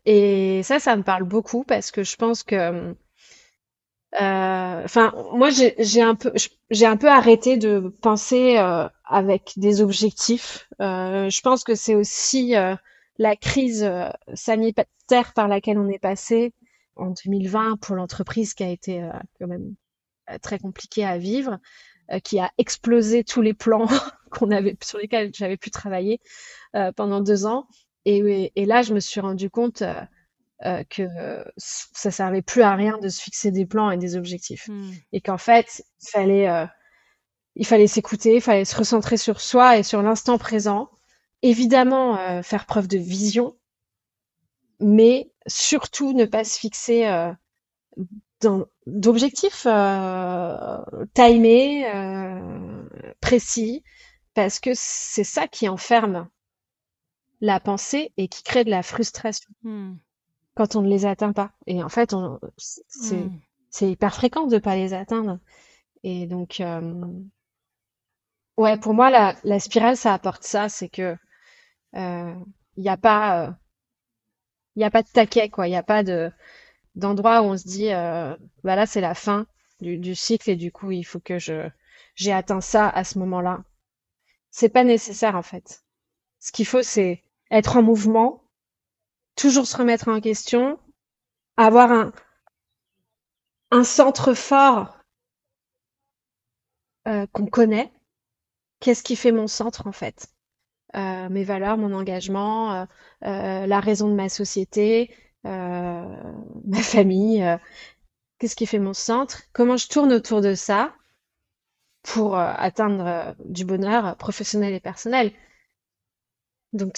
Et 0.06 0.64
ça, 0.64 0.80
ça 0.80 0.96
me 0.96 1.04
parle 1.04 1.24
beaucoup 1.26 1.64
parce 1.64 1.92
que 1.92 2.04
je 2.04 2.16
pense 2.16 2.44
que 2.44 2.96
euh, 4.20 4.84
enfin, 4.84 5.14
moi, 5.34 5.50
j'ai 5.52 6.02
un 6.02 6.16
peu, 6.16 6.34
j'ai 6.70 6.86
un 6.86 6.98
peu 6.98 7.10
arrêté 7.10 7.58
de 7.58 7.94
penser 8.02 8.58
euh, 8.58 8.88
avec 9.06 9.54
des 9.58 9.82
objectifs. 9.82 10.68
Euh, 10.82 11.30
je 11.30 11.42
pense 11.42 11.64
que 11.64 11.76
c'est 11.76 11.96
aussi 11.96 12.54
la 13.18 13.36
crise 13.36 13.90
sanitaire 14.34 15.34
par 15.34 15.48
laquelle 15.48 15.78
on 15.78 15.90
est 15.90 16.00
passé 16.00 16.54
en 16.96 17.14
2020 17.26 17.78
pour 17.82 17.96
l'entreprise 17.96 18.54
qui 18.54 18.64
a 18.64 18.70
été 18.70 19.08
quand 19.40 19.48
même 19.48 19.76
très 20.40 20.60
compliquée 20.60 21.06
à 21.06 21.18
vivre, 21.18 21.60
qui 22.24 22.40
a 22.40 22.52
explosé 22.58 23.24
tous 23.24 23.42
les 23.42 23.54
plans 23.54 23.88
qu'on 24.32 24.52
avait 24.52 24.78
sur 24.84 24.98
lesquels 24.98 25.32
j'avais 25.34 25.58
pu 25.58 25.72
travailler 25.72 26.20
pendant 26.96 27.22
deux 27.22 27.46
ans. 27.46 27.68
Et, 28.06 28.52
et, 28.56 28.66
là, 28.66 28.82
je 28.82 28.94
me 28.94 29.00
suis 29.00 29.22
rendu 29.22 29.50
compte 29.50 29.84
euh, 30.64 30.84
que 30.92 31.08
ça 31.58 32.12
servait 32.12 32.44
plus 32.44 32.62
à 32.62 32.76
rien 32.76 33.00
de 33.00 33.10
se 33.10 33.20
fixer 33.20 33.50
des 33.50 33.66
plans 33.66 33.90
et 33.90 33.98
des 33.98 34.16
objectifs. 34.16 34.68
Hmm. 34.68 34.92
Et 35.12 35.20
qu'en 35.20 35.40
fait, 35.40 35.84
il 36.04 36.10
fallait, 36.10 36.50
euh, 36.50 36.68
il 37.56 37.66
fallait 37.66 37.88
s'écouter, 37.88 38.36
il 38.36 38.42
fallait 38.42 38.66
se 38.66 38.76
recentrer 38.76 39.18
sur 39.18 39.42
soi 39.42 39.80
et 39.80 39.84
sur 39.84 40.04
l'instant 40.04 40.38
présent. 40.38 40.92
Évidemment, 41.42 42.16
euh, 42.20 42.44
faire 42.44 42.68
preuve 42.68 42.88
de 42.88 43.00
vision, 43.00 43.58
mais 44.80 45.32
surtout 45.48 46.14
ne 46.14 46.26
pas 46.26 46.44
se 46.44 46.60
fixer 46.60 47.08
d'objectifs 48.88 49.68
timés, 51.14 51.86
précis, 53.20 53.84
parce 54.34 54.60
que 54.60 54.72
c'est 54.74 55.24
ça 55.24 55.48
qui 55.48 55.68
enferme 55.70 56.28
la 57.42 57.60
pensée 57.60 58.14
et 58.18 58.28
qui 58.28 58.44
crée 58.44 58.64
de 58.64 58.70
la 58.70 58.84
frustration. 58.84 59.50
Hmm 59.64 59.96
quand 60.56 60.76
on 60.76 60.82
ne 60.82 60.90
les 60.90 61.06
atteint 61.06 61.34
pas. 61.34 61.52
Et 61.68 61.84
en 61.84 61.90
fait, 61.90 62.14
mmh. 62.14 63.30
c'est 63.70 63.90
hyper 63.90 64.14
fréquent 64.14 64.48
de 64.48 64.58
pas 64.58 64.76
les 64.76 64.94
atteindre. 64.94 65.40
Et 66.04 66.28
donc, 66.28 66.60
euh, 66.60 67.04
ouais, 68.58 68.78
pour 68.78 68.94
moi, 68.94 69.10
la, 69.10 69.36
la, 69.44 69.60
spirale, 69.60 69.98
ça 69.98 70.14
apporte 70.14 70.44
ça, 70.44 70.70
c'est 70.70 70.90
que 70.90 71.16
il 71.94 72.00
euh, 72.00 72.34
n'y 72.78 72.90
a 72.90 72.98
pas, 72.98 73.56
il 74.76 74.82
euh, 74.82 74.84
y 74.84 74.86
a 74.86 74.92
pas 74.92 75.04
de 75.04 75.10
taquet, 75.10 75.50
quoi. 75.50 75.68
Il 75.68 75.72
n'y 75.72 75.78
a 75.78 75.84
pas 75.84 76.04
de 76.04 76.32
d'endroit 76.96 77.42
où 77.42 77.46
on 77.46 77.58
se 77.58 77.68
dit, 77.68 77.90
bah 77.90 78.76
là, 78.76 78.86
c'est 78.86 79.02
la 79.02 79.16
fin 79.16 79.46
du, 79.82 79.98
du 79.98 80.16
cycle 80.16 80.50
et 80.50 80.56
du 80.56 80.72
coup, 80.72 80.92
il 80.92 81.04
faut 81.04 81.20
que 81.20 81.40
je 81.40 81.70
j'ai 82.16 82.34
atteint 82.34 82.62
ça 82.62 82.90
à 82.90 83.04
ce 83.04 83.20
moment-là. 83.20 83.64
C'est 84.52 84.70
pas 84.70 84.84
nécessaire 84.84 85.36
en 85.36 85.42
fait. 85.44 85.84
Ce 86.40 86.52
qu'il 86.52 86.66
faut, 86.68 86.84
c'est 86.84 87.24
être 87.52 87.78
en 87.78 87.84
mouvement 87.84 88.44
toujours 89.36 89.68
se 89.68 89.78
remettre 89.78 90.08
en 90.10 90.22
question, 90.22 90.80
avoir 91.58 91.92
un, 91.92 92.14
un 93.72 93.84
centre 93.84 94.34
fort 94.34 95.00
euh, 97.08 97.26
qu'on 97.32 97.46
connaît. 97.48 97.92
Qu'est-ce 98.80 99.04
qui 99.04 99.16
fait 99.16 99.32
mon 99.32 99.48
centre 99.48 99.88
en 99.88 99.92
fait? 99.92 100.28
Euh, 100.96 101.30
Mes 101.30 101.44
valeurs, 101.46 101.78
mon 101.78 101.94
engagement, 101.94 102.88
euh, 103.26 103.68
la 103.68 103.82
raison 103.82 104.10
de 104.10 104.16
ma 104.16 104.30
société, 104.30 105.16
ma 105.44 106.82
famille. 106.82 107.46
Qu'est-ce 108.40 108.56
qui 108.56 108.66
fait 108.66 108.80
mon 108.80 108.94
centre 108.94 109.44
Comment 109.54 109.78
je 109.78 109.88
tourne 109.88 110.14
autour 110.14 110.42
de 110.42 110.56
ça 110.56 110.94
pour 112.04 112.38
atteindre 112.38 113.36
du 113.46 113.66
bonheur 113.66 114.16
professionnel 114.18 114.74
et 114.74 114.80
personnel 114.80 115.32
Donc 116.74 116.98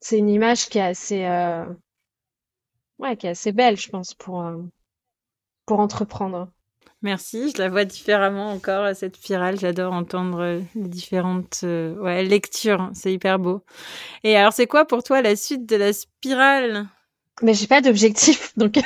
c'est 0.00 0.18
une 0.18 0.28
image 0.28 0.68
qui 0.68 0.78
est 0.78 0.82
assez, 0.82 1.24
euh, 1.24 1.64
ouais, 2.98 3.16
qui 3.16 3.26
est 3.26 3.30
assez 3.30 3.52
belle, 3.52 3.76
je 3.76 3.88
pense, 3.88 4.14
pour, 4.14 4.42
euh, 4.42 4.62
pour 5.66 5.80
entreprendre. 5.80 6.48
Merci, 7.02 7.52
je 7.54 7.58
la 7.58 7.68
vois 7.68 7.84
différemment 7.84 8.50
encore, 8.50 8.94
cette 8.94 9.16
spirale. 9.16 9.58
J'adore 9.58 9.92
entendre 9.92 10.40
euh, 10.40 10.60
les 10.74 10.88
différentes 10.88 11.60
ouais, 11.62 12.24
lectures, 12.24 12.90
c'est 12.94 13.12
hyper 13.12 13.38
beau. 13.38 13.64
Et 14.24 14.36
alors, 14.36 14.52
c'est 14.52 14.66
quoi 14.66 14.84
pour 14.84 15.02
toi 15.02 15.22
la 15.22 15.36
suite 15.36 15.66
de 15.66 15.76
la 15.76 15.92
spirale? 15.92 16.86
Mais 17.42 17.54
j'ai 17.54 17.66
pas 17.66 17.80
d'objectif, 17.80 18.52
donc. 18.56 18.78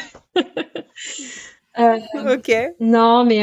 ok. 1.78 2.52
Non, 2.80 3.24
mais. 3.24 3.42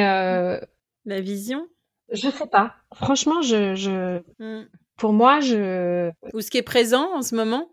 La 1.06 1.22
vision? 1.22 1.68
Je 2.12 2.30
sais 2.30 2.48
pas. 2.48 2.76
Franchement, 2.94 3.42
je. 3.42 3.76
je... 3.76 4.22
Hmm 4.40 4.66
pour 4.98 5.14
moi, 5.14 5.40
je. 5.40 6.12
Ou 6.34 6.42
ce 6.42 6.50
qui 6.52 6.58
est 6.58 6.64
présent 6.64 7.16
en 7.16 7.22
ce 7.22 7.36
moment? 7.36 7.70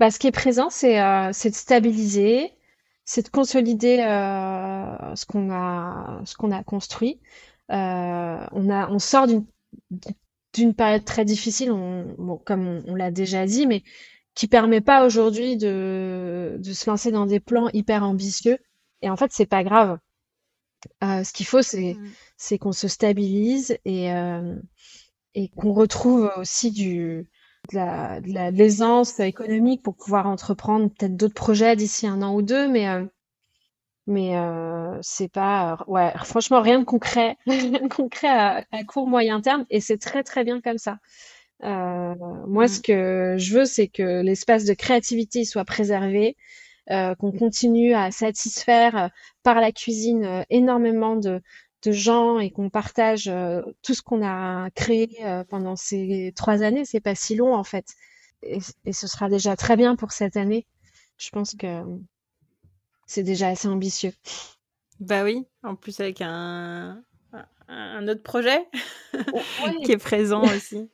Bah, 0.00 0.10
Ce 0.10 0.18
qui 0.18 0.26
est 0.26 0.32
présent, 0.32 0.70
c'est 0.70 1.00
euh, 1.00 1.28
de 1.28 1.54
stabiliser, 1.54 2.52
c'est 3.04 3.22
de 3.22 3.28
consolider 3.28 4.00
euh, 4.00 5.14
ce 5.14 5.24
qu'on 5.24 5.52
a, 5.52 6.22
qu'on 6.36 6.50
a 6.50 6.64
construit. 6.64 7.20
Euh, 7.70 8.46
on, 8.52 8.70
a, 8.70 8.90
on 8.90 8.98
sort 8.98 9.28
d'une 10.54 10.74
période 10.74 11.04
très 11.04 11.24
difficile, 11.24 11.70
on, 11.70 12.14
bon, 12.18 12.38
comme 12.38 12.82
on, 12.86 12.94
l'a 12.94 13.10
déjà 13.10 13.46
dit, 13.46 13.66
mais 13.66 13.82
qui 14.34 14.48
permet 14.48 14.80
pas 14.80 15.06
aujourd'hui 15.06 15.56
de, 15.56 16.56
de 16.58 16.72
se 16.72 16.90
lancer 16.90 17.10
dans 17.12 17.26
des 17.26 17.40
plans 17.40 17.68
hyper 17.72 18.02
ambitieux. 18.04 18.58
Et 19.02 19.10
en 19.10 19.16
fait, 19.16 19.32
c'est 19.32 19.46
pas 19.46 19.64
grave. 19.64 19.98
Euh, 21.02 21.24
ce 21.24 21.32
qu'il 21.32 21.46
faut, 21.46 21.62
c'est 21.62 21.94
mmh. 21.94 22.10
c'est 22.36 22.58
qu'on 22.58 22.72
se 22.72 22.88
stabilise 22.88 23.78
et 23.84 24.12
euh, 24.12 24.56
et 25.34 25.48
qu'on 25.48 25.72
retrouve 25.72 26.30
aussi 26.36 26.70
du, 26.70 27.26
de 27.72 27.76
la, 27.76 28.20
de 28.20 28.32
la 28.32 28.50
l'aisance 28.50 29.18
économique 29.20 29.82
pour 29.82 29.96
pouvoir 29.96 30.26
entreprendre 30.26 30.88
peut-être 30.88 31.16
d'autres 31.16 31.34
projets 31.34 31.76
d'ici 31.76 32.06
un 32.06 32.22
an 32.22 32.34
ou 32.34 32.42
deux, 32.42 32.68
mais 32.68 32.88
euh, 32.88 33.04
mais 34.06 34.36
euh, 34.36 34.98
c'est 35.02 35.28
pas 35.28 35.78
ouais 35.86 36.12
franchement 36.24 36.60
rien 36.60 36.78
de 36.80 36.84
concret, 36.84 37.36
rien 37.46 37.80
de 37.80 37.88
concret 37.88 38.28
à, 38.28 38.64
à, 38.70 38.84
court 38.84 39.06
moyen 39.08 39.40
terme 39.40 39.64
et 39.70 39.80
c'est 39.80 39.98
très 39.98 40.22
très 40.22 40.44
bien 40.44 40.60
comme 40.60 40.78
ça. 40.78 40.98
Euh, 41.62 42.14
moi, 42.46 42.68
ce 42.68 42.78
mm. 42.78 42.82
que 42.82 43.36
je 43.38 43.54
veux, 43.54 43.64
c'est 43.64 43.88
que 43.88 44.22
l'espace 44.22 44.64
de 44.64 44.74
créativité 44.74 45.44
soit 45.44 45.64
préservé, 45.64 46.36
euh, 46.90 47.14
qu'on 47.14 47.32
continue 47.32 47.94
à 47.94 48.10
satisfaire 48.10 49.10
par 49.42 49.60
la 49.60 49.72
cuisine 49.72 50.44
énormément 50.50 51.16
de, 51.16 51.40
de 51.84 51.92
gens 51.92 52.38
et 52.38 52.50
qu'on 52.50 52.70
partage 52.70 53.28
euh, 53.28 53.62
tout 53.82 53.94
ce 53.94 54.02
qu'on 54.02 54.24
a 54.24 54.70
créé 54.70 55.18
euh, 55.22 55.44
pendant 55.44 55.76
ces 55.76 56.32
trois 56.34 56.62
années, 56.62 56.84
c'est 56.84 57.00
pas 57.00 57.14
si 57.14 57.36
long 57.36 57.54
en 57.54 57.64
fait. 57.64 57.94
Et, 58.42 58.60
ce 58.60 59.06
sera 59.06 59.28
déjà 59.28 59.56
très 59.56 59.76
bien 59.76 59.96
pour 59.96 60.12
cette 60.12 60.36
année. 60.36 60.66
Je 61.18 61.30
pense 61.30 61.54
que 61.54 61.82
c'est 63.06 63.22
déjà 63.22 63.48
assez 63.48 63.68
ambitieux. 63.68 64.12
Bah 65.00 65.24
oui, 65.24 65.46
en 65.62 65.74
plus 65.74 66.00
avec 66.00 66.20
un, 66.20 67.02
un 67.68 68.08
autre 68.08 68.22
projet 68.22 68.66
qui 69.84 69.92
est 69.92 70.02
présent 70.02 70.42
aussi. 70.56 70.88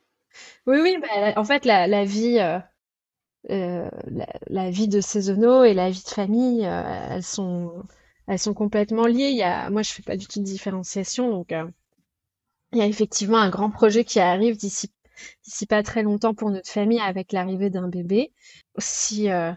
Oui, 0.66 0.78
oui, 0.82 0.98
bah, 1.00 1.32
en 1.36 1.44
fait, 1.44 1.64
la, 1.64 2.04
vie, 2.04 2.38
euh, 2.38 3.90
la, 4.06 4.26
la, 4.48 4.70
vie 4.70 4.88
de 4.88 5.00
saisonneau 5.00 5.64
et 5.64 5.74
la 5.74 5.90
vie 5.90 6.02
de 6.02 6.08
famille, 6.08 6.62
elles 6.62 7.22
sont 7.22 7.84
elles 8.30 8.38
sont 8.38 8.54
complètement 8.54 9.06
liées. 9.06 9.42
Moi, 9.70 9.82
je 9.82 9.92
fais 9.92 10.02
pas 10.02 10.16
du 10.16 10.26
tout 10.26 10.38
de 10.38 10.44
différenciation, 10.44 11.30
donc 11.30 11.50
euh, 11.52 11.66
il 12.72 12.78
y 12.78 12.82
a 12.82 12.86
effectivement 12.86 13.38
un 13.38 13.50
grand 13.50 13.70
projet 13.70 14.04
qui 14.04 14.20
arrive 14.20 14.56
d'ici 14.56 14.90
d'ici 15.44 15.66
pas 15.66 15.82
très 15.82 16.02
longtemps 16.02 16.32
pour 16.32 16.50
notre 16.50 16.70
famille 16.70 17.00
avec 17.00 17.32
l'arrivée 17.32 17.68
d'un 17.68 17.88
bébé. 17.88 18.32
Si 18.78 19.30
euh, 19.30 19.50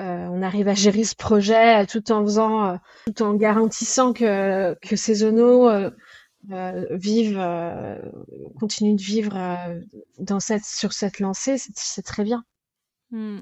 euh, 0.00 0.26
on 0.28 0.42
arrive 0.42 0.68
à 0.68 0.74
gérer 0.74 1.02
ce 1.04 1.16
projet 1.16 1.86
tout 1.86 2.12
en 2.12 2.22
faisant, 2.22 2.78
tout 3.06 3.22
en 3.22 3.34
garantissant 3.34 4.12
que 4.12 4.76
que 4.82 4.96
ces 4.96 5.24
zonos 6.48 6.86
vivent, 6.90 8.00
continuent 8.58 8.96
de 8.96 9.02
vivre 9.02 9.36
dans 10.18 10.40
cette 10.40 10.64
sur 10.64 10.92
cette 10.92 11.20
lancée, 11.20 11.56
c'est 11.74 12.02
très 12.02 12.24
bien. 12.24 12.44
Hmm. 13.10 13.40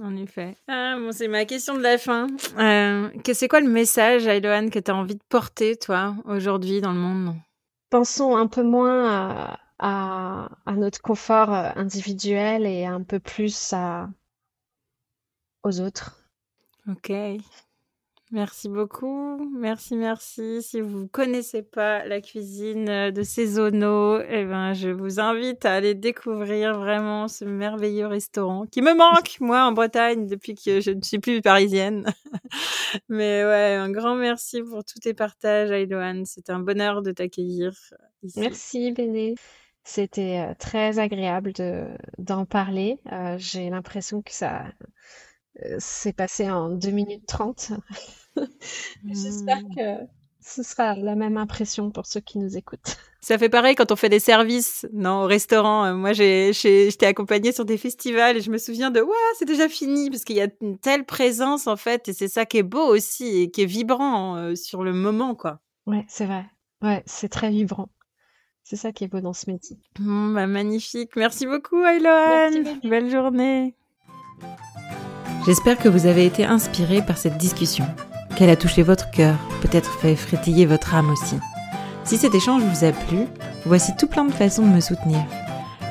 En 0.00 0.16
effet. 0.16 0.56
Ah, 0.68 0.96
bon, 0.98 1.12
c'est 1.12 1.28
ma 1.28 1.44
question 1.44 1.76
de 1.76 1.82
la 1.82 1.98
fin. 1.98 2.26
Euh, 2.58 3.10
c'est 3.32 3.48
quoi 3.48 3.60
le 3.60 3.68
message, 3.68 4.26
Ailoane, 4.26 4.70
que 4.70 4.78
tu 4.78 4.90
as 4.90 4.96
envie 4.96 5.14
de 5.14 5.22
porter, 5.28 5.76
toi, 5.76 6.16
aujourd'hui 6.24 6.80
dans 6.80 6.92
le 6.92 6.98
monde? 6.98 7.36
Pensons 7.90 8.36
un 8.36 8.46
peu 8.46 8.62
moins 8.62 9.58
à, 9.78 10.48
à, 10.66 10.72
notre 10.76 11.00
confort 11.02 11.52
euh, 11.52 11.70
individuel 11.76 12.64
et 12.66 12.86
un 12.86 13.02
peu 13.02 13.20
plus 13.20 13.72
à, 13.74 14.08
aux 15.62 15.80
autres. 15.80 16.24
Ok. 16.88 17.12
Merci 18.32 18.70
beaucoup. 18.70 19.36
Merci, 19.58 19.94
merci. 19.94 20.62
Si 20.62 20.80
vous 20.80 21.06
connaissez 21.06 21.62
pas 21.62 22.06
la 22.06 22.22
cuisine 22.22 22.88
euh, 22.88 23.10
de 23.10 23.22
Cézono, 23.22 24.20
eh 24.22 24.46
ben, 24.46 24.72
je 24.72 24.88
vous 24.88 25.20
invite 25.20 25.66
à 25.66 25.74
aller 25.74 25.94
découvrir 25.94 26.78
vraiment 26.78 27.28
ce 27.28 27.44
merveilleux 27.44 28.06
restaurant 28.06 28.64
qui 28.64 28.80
me 28.80 28.94
manque, 28.94 29.38
moi, 29.40 29.66
en 29.66 29.72
Bretagne, 29.72 30.26
depuis 30.26 30.54
que 30.54 30.80
je 30.80 30.92
ne 30.92 31.02
suis 31.02 31.18
plus 31.18 31.42
parisienne. 31.42 32.06
Mais 33.10 33.44
ouais, 33.44 33.74
un 33.74 33.90
grand 33.90 34.14
merci 34.14 34.62
pour 34.62 34.82
tous 34.82 35.00
tes 35.00 35.12
partages, 35.12 35.70
Ailoane. 35.70 36.24
C'était 36.24 36.52
un 36.52 36.60
bonheur 36.60 37.02
de 37.02 37.12
t'accueillir 37.12 37.72
ici. 38.22 38.40
Merci, 38.40 38.92
Béné. 38.92 39.34
C'était 39.84 40.38
euh, 40.48 40.54
très 40.58 40.98
agréable 40.98 41.52
de, 41.52 41.84
d'en 42.16 42.46
parler. 42.46 42.98
Euh, 43.12 43.36
j'ai 43.36 43.68
l'impression 43.68 44.22
que 44.22 44.32
ça 44.32 44.64
s'est 45.78 46.14
passé 46.14 46.50
en 46.50 46.70
2 46.70 46.90
minutes 46.92 47.26
30. 47.26 47.72
J'espère 49.10 49.60
mmh. 49.60 49.74
que 49.76 50.06
ce 50.44 50.62
sera 50.62 50.94
la 50.96 51.14
même 51.14 51.36
impression 51.36 51.90
pour 51.90 52.06
ceux 52.06 52.20
qui 52.20 52.38
nous 52.38 52.56
écoutent. 52.56 52.96
Ça 53.20 53.38
fait 53.38 53.48
pareil 53.48 53.76
quand 53.76 53.92
on 53.92 53.96
fait 53.96 54.08
des 54.08 54.18
services 54.18 54.86
non, 54.92 55.22
au 55.22 55.26
restaurant. 55.26 55.84
Euh, 55.84 55.94
moi, 55.94 56.12
j'ai, 56.12 56.52
j'étais 56.52 57.06
accompagnée 57.06 57.52
sur 57.52 57.64
des 57.64 57.78
festivals 57.78 58.36
et 58.36 58.40
je 58.40 58.50
me 58.50 58.58
souviens 58.58 58.90
de, 58.90 59.00
waouh, 59.00 59.14
c'est 59.38 59.44
déjà 59.44 59.68
fini 59.68 60.10
parce 60.10 60.24
qu'il 60.24 60.34
y 60.34 60.40
a 60.40 60.48
une 60.60 60.76
telle 60.76 61.04
présence 61.04 61.68
en 61.68 61.76
fait 61.76 62.08
et 62.08 62.12
c'est 62.12 62.26
ça 62.26 62.46
qui 62.46 62.58
est 62.58 62.64
beau 62.64 62.84
aussi 62.84 63.42
et 63.42 63.50
qui 63.50 63.62
est 63.62 63.66
vibrant 63.66 64.36
euh, 64.36 64.56
sur 64.56 64.82
le 64.82 64.92
moment, 64.92 65.36
quoi. 65.36 65.60
Ouais, 65.86 66.04
c'est 66.08 66.26
vrai. 66.26 66.46
Ouais, 66.82 67.04
c'est 67.06 67.28
très 67.28 67.50
vibrant. 67.50 67.88
C'est 68.64 68.76
ça 68.76 68.90
qui 68.90 69.04
est 69.04 69.08
beau 69.08 69.20
dans 69.20 69.32
ce 69.32 69.50
métier. 69.50 69.78
bah, 69.98 70.46
magnifique. 70.48 71.14
Merci 71.14 71.46
beaucoup, 71.46 71.84
Ayloane. 71.84 72.80
Belle 72.82 73.10
journée. 73.10 73.76
J'espère 75.46 75.78
que 75.78 75.88
vous 75.88 76.06
avez 76.06 76.26
été 76.26 76.44
inspiré 76.44 77.04
par 77.04 77.18
cette 77.18 77.38
discussion 77.38 77.84
qu'elle 78.32 78.50
a 78.50 78.56
touché 78.56 78.82
votre 78.82 79.10
cœur, 79.10 79.36
peut-être 79.60 79.90
fait 80.00 80.16
frétiller 80.16 80.66
votre 80.66 80.94
âme 80.94 81.10
aussi. 81.10 81.36
Si 82.04 82.16
cet 82.16 82.34
échange 82.34 82.62
vous 82.62 82.84
a 82.84 82.92
plu, 82.92 83.26
voici 83.64 83.92
tout 83.96 84.06
plein 84.06 84.24
de 84.24 84.32
façons 84.32 84.62
de 84.62 84.72
me 84.72 84.80
soutenir. 84.80 85.20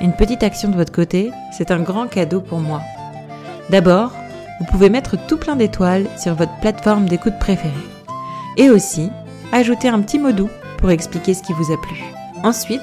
Une 0.02 0.14
petite 0.14 0.44
action 0.44 0.70
de 0.70 0.76
votre 0.76 0.92
côté, 0.92 1.32
c'est 1.56 1.72
un 1.72 1.80
grand 1.80 2.08
cadeau 2.08 2.42
pour 2.42 2.60
moi. 2.60 2.82
D'abord, 3.70 4.12
vous 4.60 4.66
pouvez 4.66 4.90
mettre 4.90 5.16
tout 5.28 5.38
plein 5.38 5.56
d'étoiles 5.56 6.08
sur 6.18 6.36
votre 6.36 6.56
plateforme 6.60 7.08
d'écoute 7.08 7.40
préférée. 7.40 7.72
Et 8.58 8.70
aussi, 8.70 9.10
ajouter 9.52 9.88
un 9.88 10.02
petit 10.02 10.20
mot 10.20 10.32
doux 10.32 10.50
pour 10.78 10.92
expliquer 10.92 11.34
ce 11.34 11.44
qui 11.44 11.54
vous 11.54 11.72
a 11.72 11.78
plu. 11.82 12.04
Ensuite, 12.44 12.82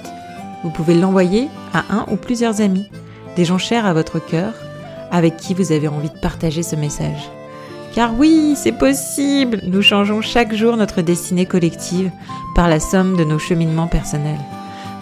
vous 0.65 0.71
pouvez 0.71 0.95
l'envoyer 0.95 1.49
à 1.75 1.85
un 1.91 2.07
ou 2.11 2.17
plusieurs 2.17 2.61
amis, 2.61 2.91
des 3.37 3.45
gens 3.45 3.59
chers 3.59 3.87
à 3.87 3.93
votre 3.93 4.19
cœur, 4.19 4.53
avec 5.11 5.37
qui 5.37 5.55
vous 5.55 5.73
avez 5.73 5.89
envie 5.89 6.11
de 6.11 6.19
partager 6.21 6.63
ce 6.63 6.77
message. 6.77 7.31
Car 7.99 8.17
oui, 8.17 8.55
c'est 8.55 8.71
possible 8.71 9.59
Nous 9.65 9.83
changeons 9.83 10.21
chaque 10.21 10.55
jour 10.55 10.77
notre 10.77 11.03
destinée 11.03 11.47
collective 11.47 12.13
par 12.55 12.69
la 12.69 12.79
somme 12.79 13.17
de 13.17 13.25
nos 13.25 13.41
cheminements 13.41 13.89
personnels. 13.89 14.39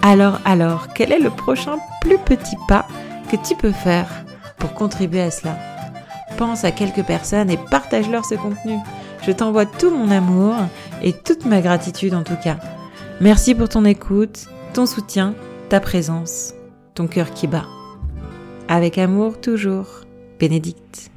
Alors, 0.00 0.40
alors, 0.46 0.88
quel 0.94 1.12
est 1.12 1.18
le 1.18 1.28
prochain 1.28 1.76
plus 2.00 2.16
petit 2.16 2.56
pas 2.68 2.86
que 3.30 3.36
tu 3.36 3.54
peux 3.54 3.72
faire 3.72 4.08
pour 4.56 4.72
contribuer 4.72 5.20
à 5.20 5.30
cela? 5.30 5.58
Pense 6.38 6.64
à 6.64 6.70
quelques 6.70 7.04
personnes 7.04 7.50
et 7.50 7.58
partage-leur 7.70 8.24
ce 8.24 8.34
contenu. 8.34 8.78
Je 9.26 9.32
t'envoie 9.32 9.66
tout 9.66 9.90
mon 9.90 10.10
amour 10.10 10.54
et 11.02 11.12
toute 11.12 11.44
ma 11.44 11.60
gratitude 11.60 12.14
en 12.14 12.22
tout 12.22 12.38
cas. 12.42 12.56
Merci 13.20 13.54
pour 13.54 13.68
ton 13.68 13.84
écoute, 13.84 14.46
ton 14.72 14.86
soutien, 14.86 15.34
ta 15.68 15.80
présence, 15.80 16.54
ton 16.94 17.08
cœur 17.08 17.32
qui 17.34 17.46
bat. 17.46 17.66
Avec 18.68 18.96
amour 18.96 19.38
toujours, 19.38 19.86
Bénédicte. 20.40 21.10